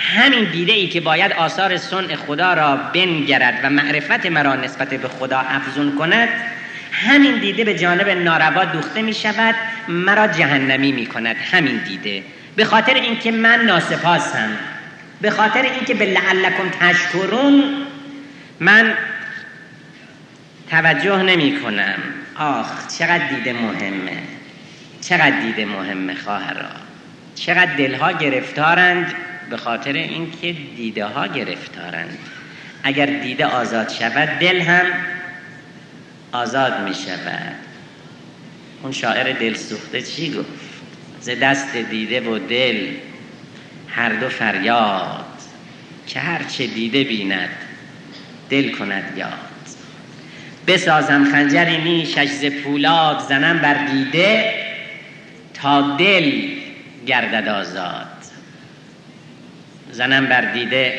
همین 0.00 0.44
دیده 0.44 0.72
ای 0.72 0.88
که 0.88 1.00
باید 1.00 1.32
آثار 1.32 1.76
صنع 1.76 2.14
خدا 2.14 2.54
را 2.54 2.76
بنگرد 2.76 3.60
و 3.62 3.70
معرفت 3.70 4.26
مرا 4.26 4.56
نسبت 4.56 4.88
به 4.88 5.08
خدا 5.08 5.38
افزون 5.38 5.96
کند 5.98 6.28
همین 6.92 7.38
دیده 7.38 7.64
به 7.64 7.78
جانب 7.78 8.08
ناروا 8.08 8.64
دوخته 8.64 9.02
می 9.02 9.14
شود 9.14 9.54
مرا 9.88 10.26
جهنمی 10.26 10.92
می 10.92 11.06
کند 11.06 11.36
همین 11.52 11.76
دیده. 11.76 12.22
به 12.56 12.64
خاطر 12.64 12.94
اینکه 12.94 13.32
من 13.32 13.60
ناسپاسم 13.60 14.50
به 15.20 15.30
خاطر 15.30 15.62
اینکه 15.62 15.94
به 15.94 16.04
لعلکم 16.04 16.70
تشکرون 16.80 17.64
من 18.60 18.94
توجه 20.70 21.22
نمی 21.22 21.60
کنم 21.60 21.98
آخ 22.36 22.96
چقدر 22.98 23.28
دیده 23.28 23.52
مهمه. 23.52 24.22
چقدر 25.00 25.40
دیده 25.40 25.64
مهمه 25.64 26.14
خواهرا. 26.14 26.68
چقدر 27.34 27.76
دلها 27.76 28.12
گرفتارند. 28.12 29.14
به 29.50 29.56
خاطر 29.56 29.92
اینکه 29.92 30.52
دیده 30.76 31.04
ها 31.04 31.26
گرفتارند. 31.26 32.18
اگر 32.82 33.06
دیده 33.06 33.46
آزاد 33.46 33.88
شود 33.88 34.28
دل 34.38 34.60
هم 34.60 34.86
آزاد 36.32 36.88
می 36.88 36.94
شود 36.94 37.54
اون 38.82 38.92
شاعر 38.92 39.32
دل 39.32 39.54
سوخته 39.54 40.02
چی 40.02 40.34
گفت؟ 40.34 40.48
ز 41.20 41.30
دست 41.42 41.76
دیده 41.76 42.20
و 42.30 42.38
دل 42.38 42.86
هر 43.88 44.08
دو 44.08 44.28
فریاد. 44.28 45.24
که 46.06 46.20
هرچه 46.20 46.66
دیده 46.66 47.04
بیند 47.04 47.50
دل 48.50 48.72
کند 48.72 49.04
یاد. 49.16 49.30
بسازم 50.66 51.24
خنجری 51.32 51.78
نیشش 51.78 52.28
ز 52.28 52.44
پولاد 52.44 53.18
زنم 53.28 53.58
بر 53.58 53.86
دیده 53.86 54.54
تا 55.54 55.96
دل 55.96 56.32
گردد 57.06 57.48
آزاد. 57.48 58.09
زنم 59.92 60.26
بر 60.26 60.52
دیده 60.52 60.98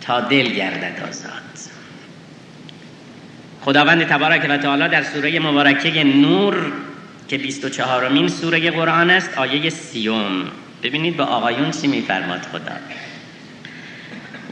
تا 0.00 0.20
دل 0.20 0.48
گردد 0.48 1.02
آزاد. 1.08 1.42
خداوند 3.60 4.04
تبارک 4.04 4.46
و 4.48 4.56
تعالی 4.56 4.88
در 4.88 5.02
سوره 5.02 5.40
مبارکه 5.40 6.04
نور 6.04 6.72
که 7.28 7.38
24 7.38 8.08
مین 8.08 8.28
سوره 8.28 8.70
قرآن 8.70 9.10
است 9.10 9.38
آیه 9.38 9.70
سیوم. 9.70 10.44
ببینید 10.82 11.16
به 11.16 11.22
آقایون 11.22 11.70
چی 11.70 11.86
میفرماد 11.86 12.40
خدا. 12.52 12.76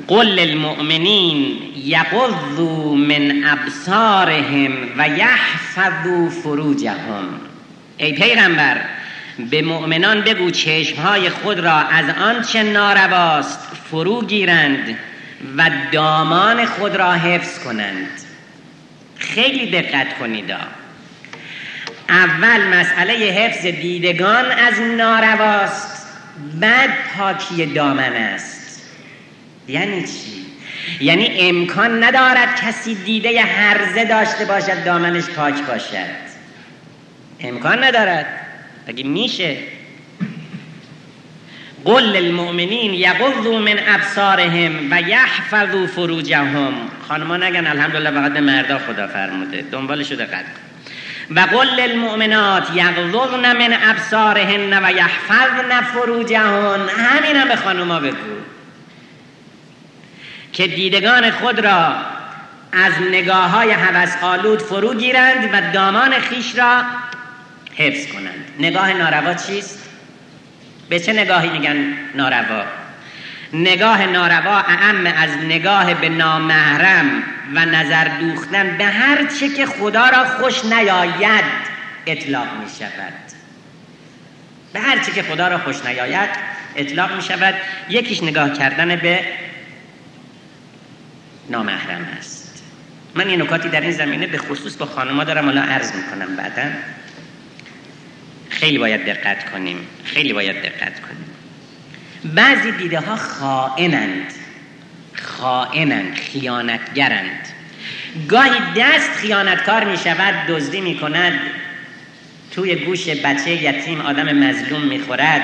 قل 0.08 0.26
للمؤمنین 0.26 1.58
یغضوا 1.76 2.94
من 2.94 3.44
ابصارهم 3.44 4.72
و 4.98 5.08
یحفظوا 5.08 6.28
فروجهم. 6.42 7.24
ای 7.96 8.12
پیغمبر 8.12 8.80
به 9.38 9.62
مؤمنان 9.62 10.20
بگو 10.20 10.50
چشمهای 10.50 11.30
خود 11.30 11.58
را 11.58 11.76
از 11.76 12.04
آنچه 12.18 12.62
نارواست 12.62 13.58
فرو 13.90 14.26
گیرند 14.26 14.98
و 15.56 15.70
دامان 15.92 16.66
خود 16.66 16.96
را 16.96 17.12
حفظ 17.12 17.58
کنند. 17.58 18.08
خیلی 19.16 19.70
دقت 19.70 20.18
کنید 20.18 20.54
اول 22.08 22.64
مسئله 22.64 23.14
حفظ 23.14 23.66
دیدگان 23.66 24.44
از 24.50 24.80
نارواست 24.80 26.06
بعد 26.60 26.90
پاکی 27.18 27.66
دامن 27.66 28.12
است. 28.12 28.82
یعنی 29.68 30.02
چی؟ 30.02 30.44
یعنی 31.00 31.36
امکان 31.40 32.04
ندارد 32.04 32.60
کسی 32.60 32.94
دیده 32.94 33.40
هرزه 33.42 34.04
داشته 34.04 34.44
باشد 34.44 34.84
دامنش 34.84 35.24
پاک 35.24 35.54
باشد. 35.62 36.24
امکان 37.40 37.84
ندارد. 37.84 38.43
اگه 38.86 39.04
میشه؟ 39.04 39.56
قل 41.84 42.02
للمؤمنین 42.02 42.94
یغضوا 42.94 43.58
من 43.58 43.78
ابصارهم 43.86 44.72
و 44.90 45.00
یحفظوا 45.00 45.86
فروجهم. 45.86 46.72
خانما 47.08 47.36
نگن 47.36 47.66
الحمدلله 47.66 48.10
فقط 48.10 48.36
مردا 48.36 48.78
خدا 48.78 49.06
فرموده. 49.06 49.64
دنبالش 49.72 50.10
رو 50.10 50.16
دقت 50.16 50.44
و 51.30 51.40
قل 51.40 51.66
للمؤمنات 51.66 52.68
یغضضن 52.74 53.56
من 53.56 53.78
ابصارهن 53.82 54.84
و 54.84 54.92
یحفظن 54.92 55.80
فروجهن. 55.80 56.88
همین 56.88 57.36
هم 57.36 57.48
به 57.48 57.56
خانوما 57.56 58.00
بگو. 58.00 58.14
که 60.52 60.66
دیدگان 60.66 61.30
خود 61.30 61.60
را 61.60 61.94
از 62.72 62.92
نگاه 63.10 63.50
های 63.50 63.70
حوث 63.70 64.16
آلود 64.22 64.58
فرو 64.58 64.94
گیرند 64.94 65.50
و 65.52 65.72
دامان 65.72 66.12
خیش 66.12 66.58
را 66.58 66.82
حفظ 67.76 68.12
کنند. 68.12 68.50
نگاه 68.58 68.92
ناروا 68.92 69.34
چیست؟ 69.34 69.88
به 70.88 71.00
چه 71.00 71.12
نگاهی 71.12 71.48
میگن 71.48 71.76
ناروا؟ 72.14 72.64
نگاه 73.52 74.06
ناروا 74.06 74.58
اعم 74.58 75.06
از 75.06 75.30
نگاه 75.30 75.94
به 75.94 76.08
نامحرم 76.08 77.22
و 77.54 77.64
نظر 77.64 78.08
دوختن 78.08 78.76
به 78.78 78.84
هر 78.84 79.24
چه 79.40 79.48
که 79.48 79.66
خدا 79.66 80.08
را 80.08 80.24
خوش 80.24 80.64
نیاید 80.64 81.44
اطلاق 82.06 82.46
می 82.62 82.70
شود 82.78 83.12
به 84.72 84.80
هر 84.80 84.98
چه 84.98 85.12
که 85.12 85.22
خدا 85.22 85.48
را 85.48 85.58
خوش 85.58 85.76
نیاید 85.86 86.30
اطلاق 86.76 87.16
می 87.16 87.22
شود 87.22 87.54
یکیش 87.88 88.22
نگاه 88.22 88.52
کردن 88.52 88.96
به 88.96 89.20
نامحرم 91.50 92.08
است. 92.18 92.64
من 93.14 93.28
این 93.28 93.42
نکاتی 93.42 93.68
در 93.68 93.80
این 93.80 93.92
زمینه 93.92 94.26
به 94.26 94.38
خصوص 94.38 94.76
با 94.76 94.86
خانما 94.86 95.24
دارم 95.24 95.44
حالا 95.44 95.62
عرض 95.62 95.92
می‌کنم 95.96 96.36
بعدا. 96.36 96.62
خیلی 98.54 98.78
باید 98.78 99.06
دقت 99.06 99.50
کنیم. 99.50 99.78
خیلی 100.04 100.32
باید 100.32 100.56
دقت 100.56 101.00
کنیم. 101.00 101.24
بعضی 102.34 102.72
دیده 102.72 103.00
ها 103.00 103.16
خائنند. 103.16 104.32
خائنند 105.14 106.14
خیانتگرند. 106.14 107.48
گاهی 108.28 108.60
دست 108.76 109.10
خیانتکار 109.10 109.84
می 109.84 109.96
شود 109.96 110.34
دزدی 110.48 110.80
می 110.80 110.98
کند 110.98 111.32
توی 112.50 112.74
گوش 112.74 113.08
بچه 113.08 113.50
یتیم 113.50 114.00
آدم 114.00 114.32
مظلوم 114.32 114.80
می 114.80 114.98
خورد 114.98 115.42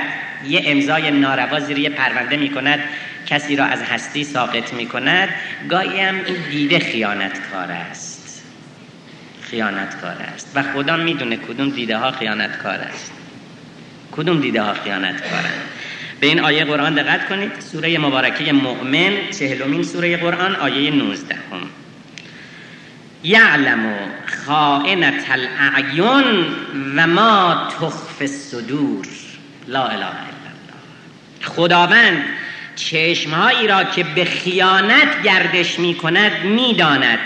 یه 0.48 0.62
امضای 0.66 1.10
ناروا 1.10 1.60
زیر 1.60 1.78
یه 1.78 1.90
پرونده 1.90 2.36
می‌کند. 2.36 2.80
کسی 3.26 3.56
را 3.56 3.64
از 3.64 3.82
هستی 3.82 4.24
ساقط 4.24 4.72
می‌کند. 4.72 5.28
گاهی 5.68 6.00
هم 6.00 6.14
این 6.14 6.36
دیده 6.50 6.78
خیانتکار 6.78 7.70
است. 7.70 8.09
خیانتکار 9.50 10.16
است. 10.34 10.52
و 10.54 10.62
خدا 10.62 10.96
می‌دونه 10.96 11.36
کدوم 11.36 11.70
دیده 11.70 11.96
ها 11.96 12.10
خیانتکار 12.10 12.74
است. 12.74 13.12
کدوم 14.12 14.40
دیده 14.40 14.62
ها 14.62 14.74
خیانتکارند 14.74 15.62
به 16.20 16.26
این 16.26 16.40
آیه 16.40 16.64
قرآن 16.64 16.94
دقت 16.94 17.28
کنید. 17.28 17.52
سوره 17.72 17.98
مبارکه 17.98 18.52
مؤمن 18.52 19.12
چهلمین 19.38 19.82
سوره 19.82 20.16
قرآن 20.16 20.56
آیه 20.56 20.90
19 20.90 21.34
هم. 21.34 21.40
یعلم 23.24 23.94
خائنت 24.46 25.24
الاعیون 25.30 26.46
و 26.96 27.06
ما 27.06 27.68
تخف 27.80 28.20
الصدور. 28.20 29.06
لا 29.68 29.84
اله 29.84 29.96
الا 29.96 30.06
الله. 30.06 31.54
خداوند 31.56 32.24
چشمهایی 32.76 33.66
را 33.66 33.84
که 33.84 34.04
به 34.04 34.24
خیانت 34.24 35.22
گردش 35.22 35.78
می 35.78 35.94
کند 35.94 36.44
می 36.44 36.74
داند 36.74 37.18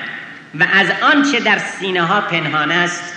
و 0.61 0.67
از 0.73 0.87
آنچه 1.03 1.41
در 1.41 1.59
سینه 1.59 2.03
ها 2.03 2.21
پنهان 2.21 2.73
است 2.73 3.15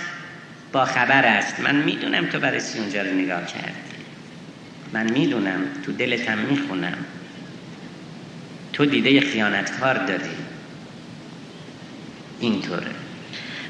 با 0.72 0.84
خبر 0.84 1.24
است. 1.24 1.60
من 1.60 1.76
می‌دونم 1.76 2.26
تو 2.26 2.40
برای 2.40 2.60
اونجا 2.78 3.02
رو 3.02 3.14
نگاه 3.14 3.46
کردی. 3.46 3.72
من 4.92 5.10
می‌دونم 5.10 5.60
تو 5.86 5.92
دلتم 5.92 6.38
می‌خونم. 6.38 6.98
تو 8.72 8.86
دیده 8.86 9.20
خیانتکار 9.20 9.94
داری. 9.94 10.30
اینطوره. 12.40 12.90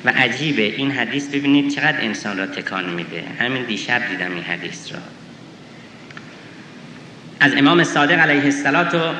و 0.05 0.11
عجیبه 0.11 0.63
این 0.63 0.91
حدیث 0.91 1.29
ببینید 1.29 1.75
چقدر 1.75 2.01
انسان 2.01 2.39
را 2.39 2.47
تکان 2.47 2.85
میده. 2.85 3.25
همین 3.41 3.63
دیشب 3.63 4.09
دیدم 4.09 4.35
این 4.35 4.45
حدیث 4.45 4.93
را. 4.93 4.99
از 7.41 7.53
امام 7.57 7.85
صادق 7.85 8.19
علیه 8.19 8.45
السلام 8.45 9.15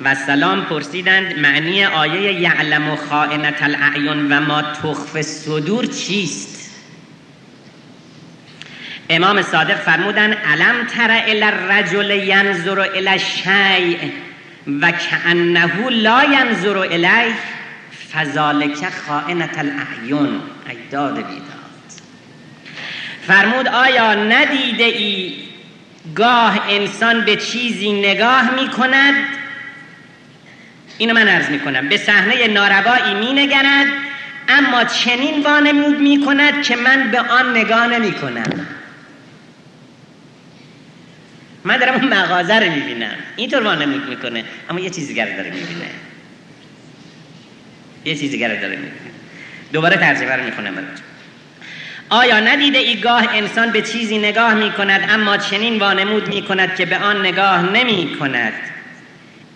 و 0.00 0.14
سلام 0.14 0.64
پرسیدند 0.64 1.38
معنی 1.38 1.84
آیه 1.84 2.40
یعلم 2.40 2.90
و 2.90 2.96
خائنت 2.96 3.62
الاعیون 3.62 4.32
و 4.32 4.40
ما 4.40 4.62
تخف 4.62 5.22
صدور 5.22 5.86
چیست؟ 5.86 6.70
امام 9.10 9.42
صادق 9.42 9.76
فرمودن 9.76 10.32
علم 10.32 10.86
تر 10.86 11.10
الى 11.10 11.42
الرجل 11.42 12.10
ینظر 12.10 12.80
الى 12.80 13.08
الشیء 13.08 13.98
و 14.80 14.92
کانه 14.92 15.90
لا 15.90 16.24
ینظر 16.24 16.78
الیه؟ 16.78 17.34
فذالک 18.12 18.88
خائنت 19.06 19.58
الاعیون 19.58 20.40
ایداد 20.68 21.14
بیداد. 21.14 21.58
فرمود 23.26 23.68
آیا 23.68 24.14
ندیده 24.14 24.84
ای 24.84 25.34
گاه 26.14 26.60
انسان 26.68 27.24
به 27.24 27.36
چیزی 27.36 27.92
نگاه 27.92 28.54
می 28.54 28.68
کند 28.68 29.37
اینو 30.98 31.14
من 31.14 31.28
عرض 31.28 31.50
می 31.50 31.60
کنم 31.60 31.88
به 31.88 31.96
صحنه 31.96 32.46
ناروایی 32.46 33.14
می 33.14 33.32
نگرد 33.32 33.86
اما 34.48 34.84
چنین 34.84 35.42
وانمود 35.42 35.98
می 35.98 36.24
کند 36.24 36.62
که 36.62 36.76
من 36.76 37.10
به 37.10 37.20
آن 37.20 37.56
نگاه 37.56 37.86
نمی 37.86 38.12
کنم 38.12 38.66
من 41.64 41.76
دارم 41.76 41.94
اون 41.94 42.14
مغازه 42.14 42.54
رو 42.54 42.72
می‌بینم. 42.72 43.14
اینطور 43.36 43.62
وانمود 43.62 44.08
می‌کنه 44.08 44.44
اما 44.70 44.80
یه 44.80 44.90
چیزی 44.90 45.06
دیگر 45.06 45.36
داره 45.36 45.50
می‌بینه. 45.50 45.90
یه 48.04 48.14
چیزی 48.14 48.28
دیگر 48.28 48.48
داره 48.48 48.76
می‌بینه. 48.76 49.10
دوباره 49.72 49.96
ترجمه 49.96 50.36
رو 50.36 50.44
می‌خونم 50.44 50.74
آیا 52.10 52.40
ندیده 52.40 52.78
ای 52.78 53.00
گاه 53.00 53.34
انسان 53.34 53.70
به 53.70 53.82
چیزی 53.82 54.18
نگاه 54.18 54.54
می 54.54 54.72
کند 54.72 55.10
اما 55.10 55.36
چنین 55.36 55.78
وانمود 55.78 56.28
می 56.34 56.42
کند 56.42 56.76
که 56.76 56.86
به 56.86 56.98
آن 56.98 57.26
نگاه 57.26 57.70
نمی 57.72 58.16
کند 58.20 58.52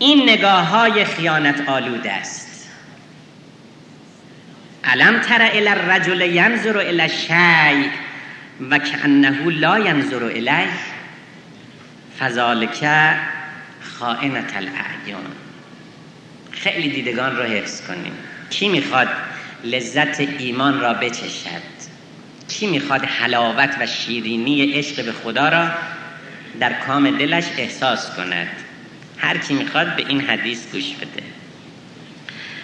این 0.02 0.30
نگاه 0.30 0.66
های 0.66 1.04
خیانت 1.04 1.68
آلود 1.68 2.06
است. 2.06 2.68
علم 4.84 5.18
تر 5.18 5.42
الى 5.42 5.68
الرجل 5.68 6.20
ینظر 6.20 6.78
الى 6.78 7.00
الشیء 7.00 7.90
و 8.70 8.78
کانه 8.78 9.50
لا 9.50 9.78
ینظر 9.78 10.24
الیه 10.24 10.68
فذالک 12.18 12.84
خائنت 13.98 14.56
الاعیان 14.56 15.32
خیلی 16.50 16.88
دیدگان 16.88 17.36
رو 17.36 17.42
حفظ 17.42 17.86
کنیم. 17.86 18.12
کی 18.50 18.68
می‌خواد 18.68 19.08
لذت 19.64 20.20
ایمان 20.20 20.80
را 20.80 20.94
بچشد؟ 20.94 21.72
کی 22.48 22.66
می‌خواد 22.66 23.04
حلاوت 23.04 23.76
و 23.80 23.86
شیرینی 23.86 24.72
عشق 24.72 25.04
به 25.04 25.12
خدا 25.12 25.48
را 25.48 25.68
در 26.60 26.72
کام 26.72 27.18
دلش 27.18 27.44
احساس 27.58 28.16
کند؟ 28.16 28.61
هر 29.22 29.38
کی 29.38 29.54
می‌خواد 29.54 29.96
به 29.96 30.04
این 30.08 30.20
حدیث 30.20 30.72
گوش 30.72 30.94
بده. 30.94 31.22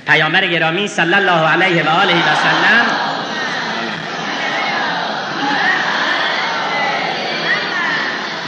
پیامبر 0.07 0.47
گرامی 0.47 0.89
صلی 0.89 1.15
الله 1.15 1.49
علیه 1.49 1.83
و 1.83 1.89
آله 1.89 2.33
و 2.33 2.35
سلم 2.35 2.87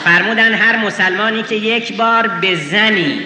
فرمودن 0.05 0.55
هر 0.55 0.77
مسلمانی 0.77 1.43
که 1.43 1.55
یک 1.55 1.97
بار 1.97 2.29
به 2.29 2.57
زنی 2.57 3.21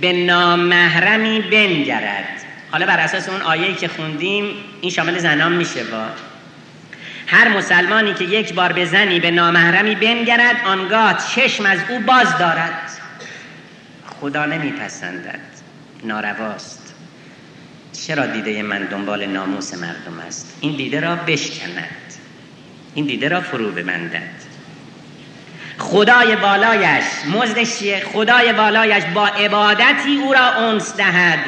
به 0.00 0.12
نامحرمی 0.12 1.40
بنگرد. 1.40 2.28
حالا 2.70 2.86
بر 2.86 3.00
اساس 3.00 3.28
اون 3.28 3.42
آیه‌ای 3.42 3.74
که 3.74 3.88
خوندیم 3.88 4.54
این 4.80 4.90
شامل 4.90 5.18
زنان 5.18 5.52
میشه 5.52 5.84
با. 5.84 6.04
هر 7.26 7.48
مسلمانی 7.48 8.14
که 8.14 8.24
یک 8.24 8.54
بار 8.54 8.72
به 8.72 8.84
زنی 8.84 9.20
به 9.20 9.30
نامحرمی 9.30 9.94
بنگرد 9.94 10.56
آنگاه 10.66 11.26
چشم 11.34 11.66
از 11.66 11.78
او 11.88 11.98
باز 11.98 12.38
دارد. 12.38 13.01
خدا 14.22 14.46
نمیپسندد. 14.46 15.40
نارواست. 16.04 16.94
چرا 18.06 18.26
دیده 18.26 18.62
من 18.62 18.84
دنبال 18.84 19.26
ناموس 19.26 19.74
مردم 19.74 20.18
است؟ 20.26 20.58
این 20.60 20.76
دیده 20.76 21.00
را 21.00 21.16
بشکند. 21.16 22.14
این 22.94 23.06
دیده 23.06 23.28
را 23.28 23.40
فرو 23.40 23.70
ببندد. 23.70 24.42
خدای 25.78 26.36
بالایش 26.36 27.04
مزدش 27.32 28.02
خدای 28.12 28.52
بالایش 28.52 29.04
با 29.04 29.26
عبادتی 29.26 30.16
او 30.16 30.32
را 30.32 30.44
انس 30.44 30.96
دهد 30.96 31.38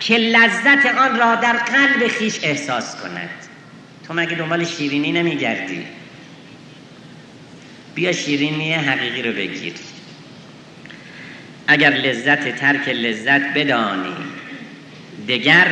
که 0.00 0.16
لذت 0.16 0.86
آن 0.98 1.18
را 1.18 1.34
در 1.34 1.56
قلب 1.56 2.08
خیش 2.08 2.38
احساس 2.42 2.96
کند. 2.96 3.30
تو 4.08 4.14
مگه 4.14 4.36
دنبال 4.36 4.64
شیرینی 4.64 5.12
نمیگردی؟ 5.12 5.86
بیا 7.94 8.12
شیرینی 8.12 8.74
حقیقی 8.74 9.22
رو 9.22 9.32
بگیر. 9.32 9.74
اگر 11.70 11.90
لذت 11.90 12.56
ترک 12.56 12.88
لذت 12.88 13.54
بدانی 13.54 14.16
دگر 15.28 15.68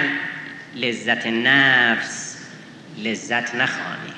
لذت 0.74 1.26
نفس 1.26 2.36
لذت 2.98 3.54
نخوانی. 3.54 4.12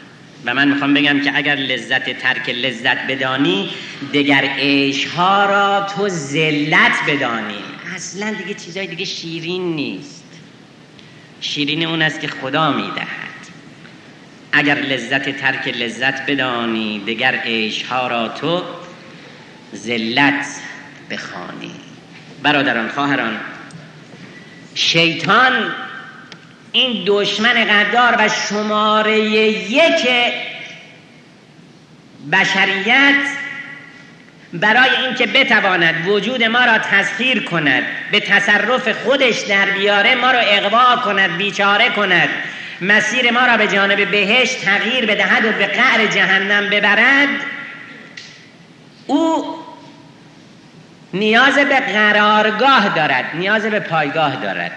و 0.45 0.55
من 0.55 0.69
می‌خوام 0.69 0.95
بگم 0.95 1.21
که 1.21 1.37
اگر 1.37 1.55
لذت 1.55 2.19
ترک 2.19 2.51
لذت 2.51 3.07
بدانی 3.09 3.71
دگر 4.15 4.45
عیشها 4.45 5.47
را 5.47 5.87
تو 5.97 6.09
ذلت 6.09 6.93
بدانی. 7.09 7.59
اصلا 7.95 8.33
دیگه 8.33 8.55
چیزای 8.55 8.87
دیگه 8.87 9.05
شیرین 9.05 9.75
نیست. 9.75 10.25
شیرین 11.41 11.87
اون 11.87 12.03
است 12.03 12.21
که 12.21 12.29
خدا 12.29 12.73
می‌دهد. 12.73 13.07
اگر 14.53 14.75
لذت 14.75 15.37
ترک 15.37 15.69
لذت 15.69 16.27
بدانی 16.27 17.03
دگر 17.07 17.35
عیشها 17.35 18.09
را 18.09 18.29
تو 18.29 18.63
ذلت 19.75 20.47
بخوانی. 21.11 21.75
برادران 22.43 22.89
خواهران 22.89 23.37
شیطان 24.75 25.53
این 26.73 27.05
دشمن 27.07 27.65
قدار 27.65 28.15
و 28.19 28.29
شماره 28.29 29.19
یک 29.19 30.09
بشریت 32.33 33.15
برای 34.53 34.91
اینکه 35.05 35.27
بتواند 35.27 36.09
وجود 36.09 36.45
ما 36.45 36.65
را 36.65 36.79
تسخیر 36.79 37.45
کند 37.45 37.83
به 38.13 38.21
تصرف 38.21 38.89
خودش 38.89 39.39
در 39.39 39.71
بیاره 39.71 40.15
ما 40.15 40.31
را 40.31 40.39
اقوا 40.39 40.97
کند 40.97 41.37
بیچاره 41.37 41.91
کند 41.91 42.29
مسیر 42.81 43.31
ما 43.31 43.47
را 43.47 43.57
به 43.57 43.69
جانب 43.69 44.11
بهشت 44.11 44.65
تغییر 44.65 45.07
بدهد 45.07 45.45
و 45.45 45.53
به 45.53 45.67
قعر 45.67 46.07
جهنم 46.07 46.71
ببرد 46.71 47.29
او 49.07 49.60
نیاز 51.15 51.55
به 51.55 51.81
قرارگاه 51.81 52.95
دارد. 52.95 53.25
نیاز 53.35 53.63
به 53.63 53.81
پایگاه 53.81 54.37
دارد. 54.37 54.73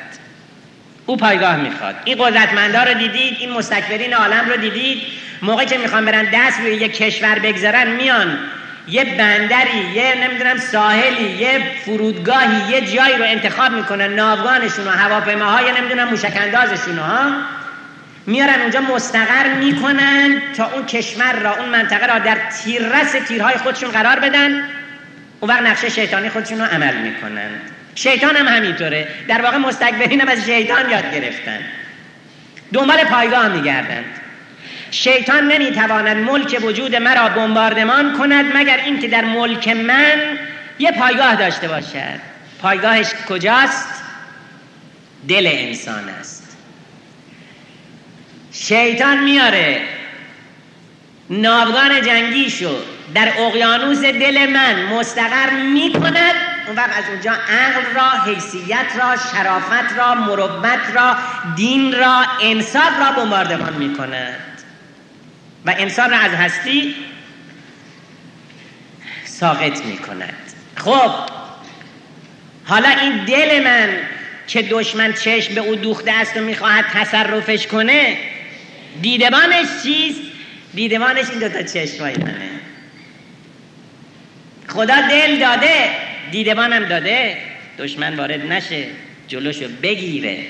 او 1.05 1.17
پایگاه 1.17 1.55
می‌خواد. 1.55 1.95
این 2.05 2.17
قدرتمندا 2.19 2.83
رو 2.83 2.93
دیدید 2.93 3.37
این 3.39 3.51
مستکبرین 3.51 4.13
عالم 4.13 4.49
رو 4.49 4.57
دیدید. 4.57 5.01
موقعی 5.41 5.65
که 5.65 5.77
می‌خوان 5.77 6.05
برن 6.05 6.27
دست 6.33 6.59
روی 6.59 6.71
یک 6.71 6.97
کشور 6.97 7.39
بگذارن 7.39 7.87
میان. 7.87 8.39
یه 8.87 9.03
بندری 9.03 9.77
یه 9.95 10.15
نمی‌دونم 10.23 10.57
ساحلی 10.57 11.29
یه 11.29 11.61
فرودگاهی 11.85 12.71
یه 12.71 12.81
جایی 12.81 13.15
رو 13.17 13.23
انتخاب 13.23 13.71
می‌کنن 13.71 14.13
ناوگانشون 14.13 14.87
و 14.87 14.91
هواپیماهای 14.91 15.65
نمی‌دونم 15.71 16.09
موشک 16.09 16.37
اندازشون 16.41 16.97
ها. 16.97 17.31
میارن 18.25 18.61
اونجا 18.61 18.81
مستقر 18.81 19.53
می‌کنن 19.59 20.41
تا 20.57 20.71
اون 20.73 20.85
کشور 20.85 21.33
را 21.33 21.57
اون 21.57 21.69
منطقه 21.69 22.05
را 22.05 22.19
در 22.19 22.37
تیررس 22.63 23.11
تیرهای 23.27 23.55
خودشون 23.55 23.91
قرار 23.91 24.19
بدن. 24.19 24.63
اون 25.43 25.49
وقت 25.49 25.61
نقشه 25.61 25.89
شیطانی 25.89 26.29
خودشون 26.29 26.59
رو 26.59 26.65
عمل 26.65 26.97
می‌کنن. 26.97 27.49
شیطان 27.95 28.35
هم 28.35 28.47
همینطوره. 28.47 29.07
در 29.27 29.41
واقع 29.41 29.57
مستکبرین 29.57 30.21
هم 30.21 30.27
از 30.27 30.45
شیطان 30.45 30.89
یاد 30.89 31.13
گرفتن. 31.13 31.59
دنبال 32.73 33.03
پایگاه 33.03 33.47
میگردند 33.47 34.05
شیطان 34.91 35.47
نمی‌تواند 35.47 36.17
ملک 36.17 36.59
وجود 36.61 36.95
مرا 36.95 37.29
بمباردمان 37.29 38.17
کند 38.17 38.45
مگر 38.57 38.77
اینکه 38.77 39.07
در 39.07 39.25
ملک 39.25 39.67
من 39.67 40.39
یه 40.79 40.91
پایگاه 40.91 41.35
داشته 41.35 41.67
باشد. 41.67 42.19
پایگاهش 42.61 43.07
کجاست؟ 43.29 44.03
دل 45.27 45.49
انسان 45.51 46.09
است. 46.09 46.57
شیطان 48.51 49.23
میاره. 49.23 49.81
ناوگان 51.29 52.01
جنگیشو 52.01 52.92
در 53.15 53.33
اقیانوس 53.37 54.01
دل 54.01 54.49
من 54.49 54.85
مستقر 54.85 55.49
می‌کند. 55.49 56.35
اون 56.67 56.75
وقت 56.75 56.97
از 56.97 57.03
اونجا 57.09 57.31
عقل 57.31 57.95
را 57.95 58.09
حیثیت 58.09 58.85
را 58.99 59.15
شرافت 59.15 59.97
را 59.97 60.15
مروت 60.15 60.79
را 60.93 61.15
دین 61.55 61.93
را 61.93 62.25
انصاف 62.41 62.99
را 62.99 63.23
بمباردمان 63.23 63.73
می‌کند. 63.73 64.39
و 65.65 65.75
انسان 65.77 66.11
را 66.11 66.17
از 66.17 66.31
هستی 66.31 66.95
ساقط 69.25 69.85
می‌کند. 69.85 70.33
خب 70.75 71.11
حالا 72.65 72.89
این 72.89 73.25
دل 73.25 73.63
من 73.63 73.89
که 74.47 74.61
دشمن 74.61 75.13
چشم 75.13 75.55
به 75.55 75.61
او 75.61 75.75
دوخته 75.75 76.11
است 76.11 76.37
و 76.37 76.39
می‌خواهد 76.39 76.85
تصرفش 76.93 77.67
کنه 77.67 78.17
دیدبانش 79.01 79.67
چیست؟ 79.83 80.21
دیدبانش 80.73 81.29
این 81.29 81.39
دوتا 81.39 81.63
چشمای 81.63 82.17
منه. 82.17 82.49
خدا 84.67 85.07
دل 85.09 85.39
داده 85.39 85.89
دیدبانم 86.31 86.85
داده 86.85 87.37
دشمن 87.79 88.15
وارد 88.15 88.51
نشه 88.51 88.85
جلوشو 89.27 89.67
بگیره. 89.83 90.45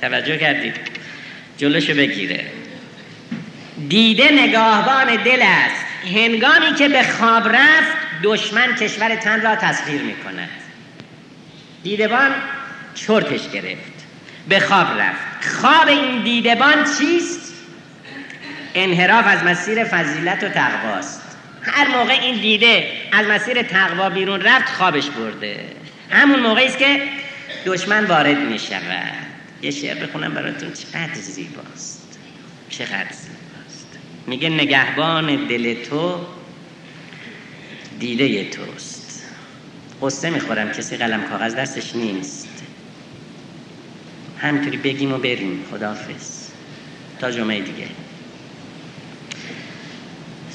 توجه 0.00 0.38
کردید؟ 0.38 0.76
جلوشو 1.58 1.94
بگیره. 1.94 2.44
دیده 3.88 4.32
نگاهبان 4.32 5.22
دل 5.22 5.42
است. 5.42 5.84
هنگامی 6.14 6.74
که 6.78 6.88
به 6.88 7.02
خواب 7.02 7.48
رفت 7.48 7.96
دشمن 8.22 8.74
کشور 8.74 9.16
تن 9.16 9.40
را 9.40 9.56
تسخیر 9.56 10.02
می 10.02 10.14
کند 10.14 10.48
دیدبان 11.82 12.34
چرتش 12.94 13.48
گرفت. 13.48 13.92
به 14.48 14.60
خواب 14.60 15.00
رفت. 15.00 15.48
خواب 15.60 15.88
این 15.88 16.22
دیدبان 16.22 16.84
چیست؟ 16.98 17.54
انحراف 18.74 19.26
از 19.26 19.44
مسیر 19.44 19.84
فضیلت 19.84 20.44
و 20.44 20.48
تقواست. 20.48 21.27
هر 21.68 21.88
موقع 21.88 22.12
این 22.12 22.40
دیده 22.40 22.88
از 23.12 23.26
مسیر 23.26 23.62
تقوا 23.62 24.10
بیرون 24.10 24.40
رفت 24.40 24.68
خوابش 24.68 25.06
برده. 25.10 25.64
همون 26.10 26.40
موقعی 26.40 26.66
است 26.66 26.78
که 26.78 27.02
دشمن 27.66 28.04
وارد 28.04 28.38
می 28.38 28.58
شود 28.58 29.12
یه 29.62 29.70
شعر 29.70 30.06
بخونم 30.06 30.34
براتون. 30.34 30.72
چقدر 30.72 31.14
زیباست. 31.14 32.18
چقدر 32.70 33.12
زیباست. 33.12 33.98
میگه 34.26 34.48
نگهبان 34.48 35.46
دل 35.46 35.74
تو 35.74 36.26
دیده 38.00 38.44
توست. 38.44 39.24
قصه 40.02 40.30
می‌خورم. 40.30 40.72
کسی 40.72 40.96
قلم 40.96 41.22
کاغذ 41.22 41.54
دستش 41.54 41.96
نیست. 41.96 42.48
همینطوری 44.38 44.76
بگیم 44.76 45.12
و 45.12 45.18
بریم. 45.18 45.64
خداحافظ. 45.70 46.48
تا 47.20 47.30
جمعه 47.30 47.60
دیگه. 47.60 47.86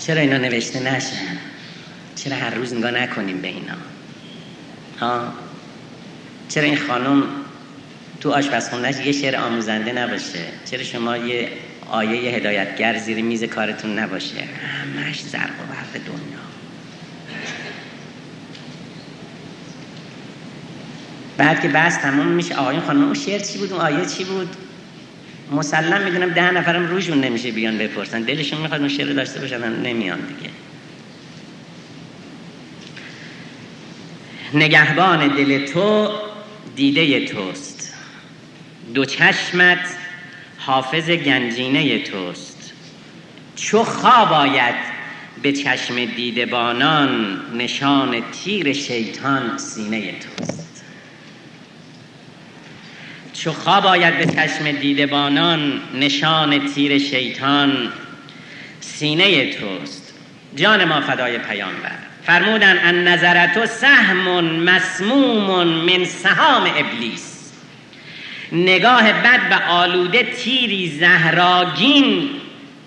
چرا 0.06 0.22
اینا 0.22 0.38
نوشته 0.38 0.80
نشن؟ 0.80 1.38
چرا 2.16 2.36
هر 2.36 2.50
روز 2.50 2.74
نگاه 2.74 2.92
نکنیم 2.92 3.42
به 3.42 3.48
اینا؟ 3.48 3.74
ها؟ 5.00 5.34
چرا 6.50 6.64
این 6.64 6.78
خانم 6.78 7.24
تو 8.22 8.32
آشپزخونهش 8.32 9.06
یه 9.06 9.12
شعر 9.12 9.36
آموزنده 9.36 9.92
نباشه؟ 9.92 10.46
چرا 10.72 10.84
شما 10.84 11.18
یه 11.18 11.50
آیه 11.90 12.36
هدایتگر 12.36 12.98
زیر 12.98 13.22
میز 13.22 13.44
کارتون 13.44 14.00
نباشه؟ 14.00 14.36
همش 14.38 15.22
زرق 15.22 15.42
و 15.42 15.74
برق 15.74 16.06
دنیا. 16.06 16.44
بعد 21.38 21.62
که 21.62 21.68
بحث 21.68 21.98
تموم 21.98 22.28
میشه 22.28 22.56
آقایون 22.56 22.82
خانم 22.82 23.04
اون 23.04 23.14
شعر 23.14 23.40
چی 23.40 23.58
بود؟ 23.58 23.74
اون 23.74 23.82
آیه 23.82 24.06
چی 24.06 24.24
بود؟ 24.24 24.56
مسلم 25.54 26.02
می‌دونم 26.02 26.30
ده 26.30 26.52
نفرم 26.52 26.88
روشون 26.88 27.22
نمیشه 27.22 27.52
بیان 27.52 27.78
بپرسن. 27.78 28.22
دلشون 28.22 28.62
می‌خواد 28.62 28.80
اون 28.80 28.90
شعر 28.90 29.14
داشته 29.14 29.40
باشن 29.40 29.82
نمیان 29.82 30.20
دیگه. 30.20 30.50
نگهبان 34.54 35.28
دل 35.28 35.66
تو 35.66 36.10
دیده 36.76 37.26
توست. 37.26 37.94
دو 38.94 39.06
چشمت 39.06 39.80
حافظ 40.58 41.10
گنجینه 41.10 42.00
توست. 42.00 42.74
چو 43.56 43.84
خواب 43.84 44.34
آید 44.34 44.76
به 45.42 45.52
چشم 45.52 46.06
دیدبانان 46.06 47.42
نشان 47.58 48.24
تیر 48.32 48.74
شیطان 48.74 49.58
سینه 49.58 50.14
توست. 50.20 50.63
چو 53.44 53.52
خواب 53.52 53.86
آید 53.86 54.18
به 54.18 54.26
چشم 54.26 54.72
دیدبانان 54.72 55.82
نشان 55.94 56.68
تیر 56.68 57.00
شیطان. 57.00 57.92
سینه 58.80 59.54
توست. 59.54 60.14
جان 60.56 60.84
ما 60.84 61.02
فدای 61.02 61.38
پیامبر. 61.38 61.92
فرمودن 62.26 62.80
ان 62.84 63.08
نظرتو 63.08 63.66
سهم 63.66 64.44
مسموم 64.44 65.68
من 65.68 66.06
سهام 66.06 66.64
ابلیس. 66.78 67.52
نگاه 68.52 69.14
بد 69.14 69.40
و 69.52 69.72
آلوده 69.72 70.24
تیری 70.24 70.90
زهراگین 71.00 72.30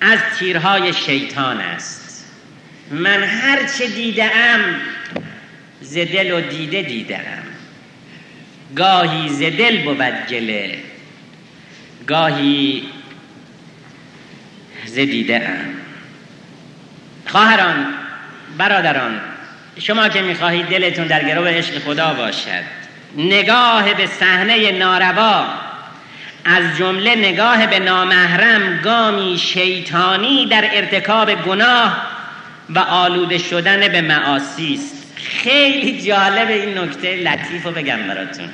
از 0.01 0.19
تیرهای 0.39 0.93
شیطان 0.93 1.61
است. 1.61 2.25
من 2.91 3.23
هرچه 3.23 3.87
دیدم 3.87 4.61
ز 5.81 5.95
دل 5.95 6.33
و 6.33 6.41
دیده 6.41 6.83
دیدم 6.83 7.46
گاهی 8.77 9.29
ز 9.29 9.39
دل 9.39 9.83
بود 9.83 10.27
گله 10.31 10.79
گاهی 12.07 12.83
ز 14.87 14.95
دیده 14.95 15.49
ام. 15.49 15.75
خواهران 17.27 17.87
برادران 18.59 19.21
شما 19.79 20.09
که 20.09 20.23
می‌خواهید 20.23 20.67
دلتون 20.67 21.07
در 21.07 21.25
گرو 21.25 21.45
عشق 21.45 21.79
خدا 21.79 22.15
باشد 22.15 22.77
نگاه 23.17 23.95
به 23.95 24.07
صحنه 24.07 24.73
ناروا 24.73 25.47
از 26.45 26.79
جمله 26.79 27.15
نگاه 27.15 27.67
به 27.67 27.79
نامحرم 27.79 28.81
گامی 28.85 29.39
شیطانی 29.39 30.47
در 30.47 30.69
ارتکاب 30.73 31.35
گناه 31.35 32.07
و 32.71 32.79
آلوده 32.79 33.39
شدن 33.39 33.89
به 33.89 34.01
معاصی 34.01 34.75
است. 34.75 34.96
خیلی 35.29 36.03
جالب 36.03 36.49
این 36.49 36.79
نکته 36.79 37.17
لطیف 37.17 37.65
رو 37.65 37.71
بگم 37.71 37.99
براتون. 38.09 38.49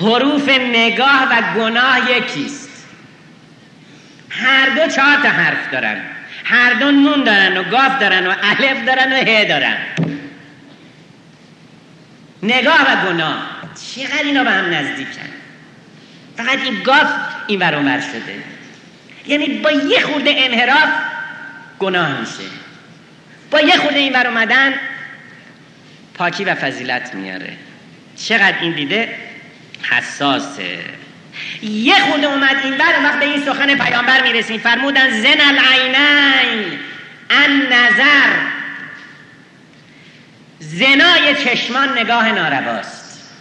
حروف 0.00 0.48
نگاه 0.48 1.28
و 1.30 1.54
گناه 1.56 2.10
یکیست. 2.10 2.86
هر 4.30 4.68
دو 4.68 4.92
چهار 4.92 5.16
تا 5.16 5.28
حرف 5.28 5.70
دارن. 5.72 6.00
هر 6.44 6.74
دو 6.74 6.90
نون 6.90 7.24
دارن 7.24 7.56
و 7.56 7.62
گاف 7.62 7.98
دارن 8.00 8.26
و 8.26 8.34
الف 8.42 8.84
دارن 8.86 9.12
و 9.12 9.16
ه 9.16 9.44
دارن. 9.44 9.76
نگاه 12.42 12.82
و 12.82 13.06
گناه. 13.06 13.42
چقدر 13.94 14.22
اینا 14.24 14.44
به 14.44 14.50
هم 14.50 14.74
نزدیکن؟ 14.74 15.28
فقط 16.36 16.58
این 16.64 16.82
گاف 16.82 17.08
این 17.46 17.58
ور 17.58 18.00
شده. 18.00 18.42
یعنی 19.26 19.46
با 19.46 19.70
یه 19.70 20.00
خورده 20.00 20.34
انحراف 20.36 20.88
گناه 21.78 22.20
میشه. 22.20 22.50
با 23.50 23.60
یه 23.60 23.76
خورده 23.76 23.98
این 23.98 24.12
ور 24.12 24.26
اومدن 24.26 24.74
پاکی 26.22 26.44
و 26.44 26.54
فضیلت 26.54 27.14
میاره. 27.14 27.56
چقدر 28.16 28.54
این 28.60 28.72
دیده 28.72 29.08
حساسه. 29.82 30.78
یه 31.62 31.94
خورده 31.94 32.26
اومد 32.26 32.56
این 32.64 32.78
بر 32.78 33.02
وقت 33.04 33.18
به 33.18 33.24
این 33.24 33.44
سخن 33.44 33.78
پیامبر 33.78 34.22
می‌رسیم. 34.22 34.60
فرمودن 34.60 35.10
زن 35.10 35.40
العینین 35.40 36.78
ان 37.30 37.62
نظر. 37.72 38.36
زنای 40.58 41.34
چشمان 41.44 41.98
نگاه 41.98 42.32
نارواست. 42.32 43.32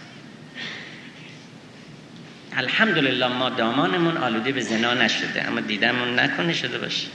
الحمدلله 2.58 3.28
ما 3.28 3.50
دامانمون 3.50 4.17
آلوده 4.17 4.52
به 4.52 4.62
زنا 4.62 4.94
نشده 4.94 5.48
اما 5.48 5.60
دیدمون 5.60 6.20
نکنه 6.20 6.54
شده 6.54 6.78
باشه. 6.78 7.08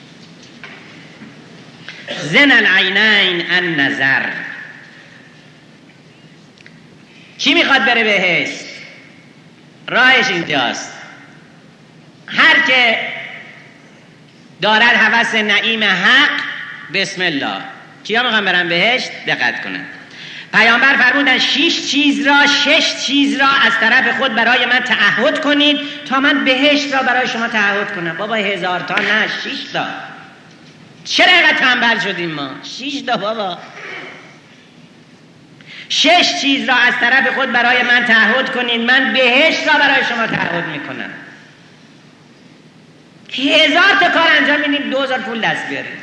زن 2.22 2.52
العینین 2.52 3.50
ان 3.50 3.80
نظر. 3.80 4.45
کی 7.46 7.54
می‌خواد 7.54 7.84
بره 7.84 8.04
بهشت 8.04 8.64
راهش 9.88 10.28
اینجاست. 10.28 10.92
هر 12.26 12.66
که 12.66 12.98
دارد 14.62 14.82
حوث 14.82 15.34
نعیم 15.34 15.84
حق 15.84 16.30
بسم 16.94 17.22
الله. 17.22 17.56
کیا 18.04 18.22
می‌خوان 18.22 18.44
برن 18.44 18.68
بهشت 18.68 19.10
دقت 19.26 19.64
کنن. 19.64 19.84
پیامبر 20.54 20.96
فرمودن 20.96 21.38
شش 21.38 21.90
چیز 21.90 22.26
را 22.26 22.46
شش 22.46 23.06
چیز 23.06 23.40
را 23.40 23.48
از 23.48 23.72
طرف 23.80 24.18
خود 24.18 24.34
برای 24.34 24.66
من 24.66 24.78
تعهد 24.78 25.40
کنید 25.40 25.78
تا 26.08 26.20
من 26.20 26.44
بهشت 26.44 26.94
را 26.94 27.02
برای 27.02 27.28
شما 27.28 27.48
تعهد 27.48 27.94
کنم. 27.94 28.16
بابا 28.16 28.34
هزار 28.34 28.80
تا 28.80 28.94
نه 28.94 29.26
شش 29.44 29.72
تا. 29.72 29.84
چرا 31.04 31.32
اینقدر 31.32 31.56
تنبل 31.56 31.98
شدیم 31.98 32.30
ما؟ 32.30 32.50
شش 32.62 33.00
تا 33.06 33.16
بابا. 33.16 33.58
شش 35.88 36.40
چیز 36.40 36.68
را 36.68 36.74
از 36.74 36.94
طرف 37.00 37.34
خود 37.34 37.52
برای 37.52 37.82
من 37.82 38.04
تعهد 38.04 38.50
کنید. 38.50 38.80
من 38.80 39.12
بهشت 39.12 39.68
را 39.68 39.74
برای 39.74 40.04
شما 40.04 40.26
تعهد 40.26 40.66
می‌کنم. 40.66 41.10
هزار 43.32 43.96
تا 44.00 44.08
کار 44.08 44.28
انجام 44.38 44.70
میدیم 44.70 44.90
دو 44.90 45.02
هزار 45.02 45.18
پول 45.18 45.40
دست 45.40 45.68
بیاریم. 45.68 45.98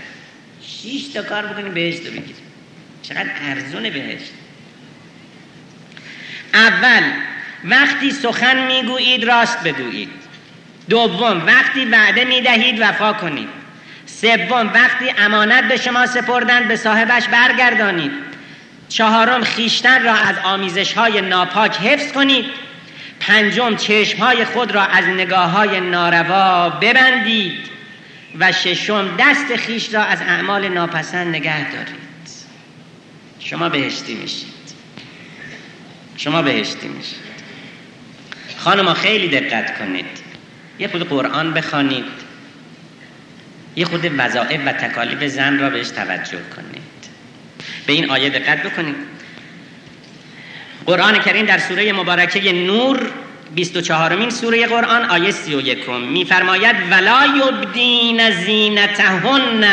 شش 0.62 1.14
تا 1.14 1.24
کار 1.24 1.46
بکنیم 1.46 1.74
بهشت 1.74 2.06
رو 2.06 2.12
بگیریم 2.12 2.36
چقدر 3.04 3.30
ارزون 3.50 3.84
بهشت. 3.84 4.32
اول 6.54 7.04
وقتی 7.64 8.12
سخن 8.12 8.68
می‌گویید 8.68 9.24
راست 9.24 9.64
بگویید. 9.64 10.10
دوم 10.90 11.46
وقتی 11.46 11.86
وعده 11.86 12.26
می‌دهید 12.26 12.82
وفا 12.82 13.14
کنید. 13.14 13.50
سوم 14.06 14.72
وقتی 14.74 15.14
امانت 15.18 15.64
به 15.64 15.78
شما 15.78 16.06
سپردند 16.06 16.68
به 16.68 16.76
صاحبش 16.76 17.28
برگردانید. 17.28 18.12
چهارم 18.94 19.44
خیشتن 19.44 20.04
را 20.04 20.14
از 20.14 20.36
آمیزش 20.44 20.94
های 20.94 21.22
ناپاک 21.22 21.78
حفظ 21.78 22.12
کنید. 22.12 22.46
پنجم 23.20 23.76
چشم 23.76 24.18
های 24.18 24.46
خود 24.46 24.72
را 24.72 24.82
از 24.82 25.06
نگاه 25.06 25.50
های 25.50 25.80
ناروا 25.80 26.70
ببندید. 26.70 27.74
و 28.40 28.52
ششم 28.52 29.16
دست 29.20 29.56
خیش 29.56 29.94
را 29.94 30.04
از 30.04 30.22
اعمال 30.22 30.68
ناپسند 30.68 31.28
نگه 31.28 31.72
دارید. 31.72 32.04
شما 33.40 33.70
بهشتی 33.70 34.14
میشید. 34.14 34.54
شما 36.18 36.42
بهشتی 36.42 36.88
میشید. 36.88 37.24
خانم 38.58 38.94
خیلی 38.94 39.28
دقت 39.28 39.80
کنید. 39.80 40.06
یه 40.80 40.88
خود 40.88 41.10
قرآن 41.10 41.54
بخوانید. 41.54 42.06
یه 43.76 43.86
خود 43.86 44.12
وظائف 44.18 44.62
و 44.66 44.72
تکالیف 44.72 45.24
زن 45.24 45.60
را 45.60 45.70
بهش 45.70 45.90
توجه 45.90 46.40
کنید. 46.56 47.03
به 47.88 47.94
این 47.94 48.12
آیه 48.12 48.30
دقت 48.30 48.64
بکنید 48.64 48.96
قرآن 50.86 51.20
کریم 51.20 51.46
در 51.46 51.58
سوره 51.58 51.94
مبارکه 51.94 52.52
نور 52.52 53.12
24 53.56 54.16
مین 54.16 54.30
سوره 54.30 54.68
قرآن 54.68 55.06
آیه 55.10 55.32
31 55.32 55.90
میفرماید 55.90 56.76
ولا 56.92 57.26
یبدین 57.26 58.32
زینتهن 58.32 59.64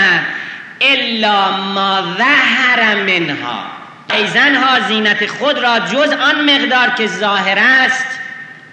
الا 0.80 1.50
ما 1.50 2.16
ظهر 2.18 2.94
منها. 2.94 3.64
ای 4.14 4.26
زنها 4.26 4.88
زینت 4.88 5.26
خود 5.26 5.58
را 5.58 5.78
جز 5.78 6.12
آن 6.12 6.50
مقدار 6.50 6.90
که 6.98 7.06
ظاهر 7.06 7.58
است 7.58 8.06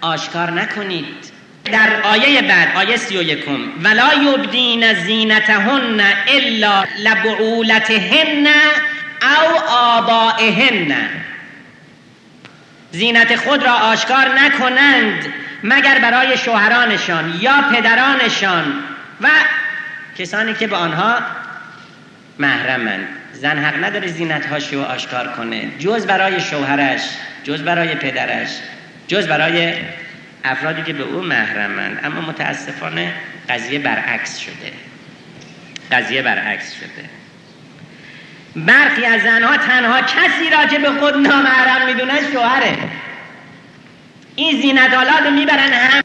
آشکار 0.00 0.50
نکنید. 0.50 1.38
در 1.64 2.02
آیه 2.02 2.42
بعد 2.42 2.76
آیه 2.76 2.96
سی 2.96 3.16
و 3.16 3.22
یکم 3.22 3.58
ولا 3.82 4.10
یبدین 4.14 4.94
زینتهن 4.94 6.00
الا 6.28 6.84
لبعولتهن 6.98 8.46
او 9.22 9.58
آبائهن. 9.68 11.08
زینت 12.92 13.36
خود 13.36 13.62
را 13.62 13.72
آشکار 13.72 14.28
نکنند 14.38 15.26
مگر 15.62 15.98
برای 15.98 16.38
شوهرانشان 16.38 17.38
یا 17.40 17.64
پدرانشان 17.72 18.74
و 19.20 19.28
کسانی 20.18 20.54
که 20.54 20.66
به 20.66 20.76
آنها 20.76 21.18
محرمند. 22.38 23.08
زن 23.32 23.58
حق 23.58 23.84
نداره 23.84 24.08
زینت 24.08 24.46
هاشی 24.46 24.76
رو 24.76 24.82
آشکار 24.82 25.28
کنه. 25.28 25.78
جز 25.78 26.06
برای 26.06 26.40
شوهرش 26.40 27.00
جز 27.44 27.62
برای 27.62 27.94
پدرش 27.94 28.48
جز 29.08 29.26
برای 29.26 29.74
افرادی 30.44 30.82
که 30.82 30.92
به 30.92 31.02
او 31.02 31.22
محرمند. 31.22 32.00
اما 32.04 32.20
متاسفانه 32.20 33.12
قضیه 33.48 33.78
برعکس 33.78 34.38
شده. 34.38 34.72
قضیه 35.92 36.22
برعکس 36.22 36.74
شده. 36.74 37.17
برخی 38.56 39.04
از 39.04 39.22
زنها 39.22 39.56
تنها 39.56 40.00
کسی 40.00 40.50
را 40.50 40.66
که 40.66 40.78
به 40.78 40.90
خود 40.90 41.14
نامحرم 41.16 41.86
می‌دونن 41.86 42.32
شوهره. 42.32 42.78
این 44.36 44.60
زینت 44.60 44.94
رو 45.24 45.30
می‌برن 45.30 45.72
هم 45.72 46.02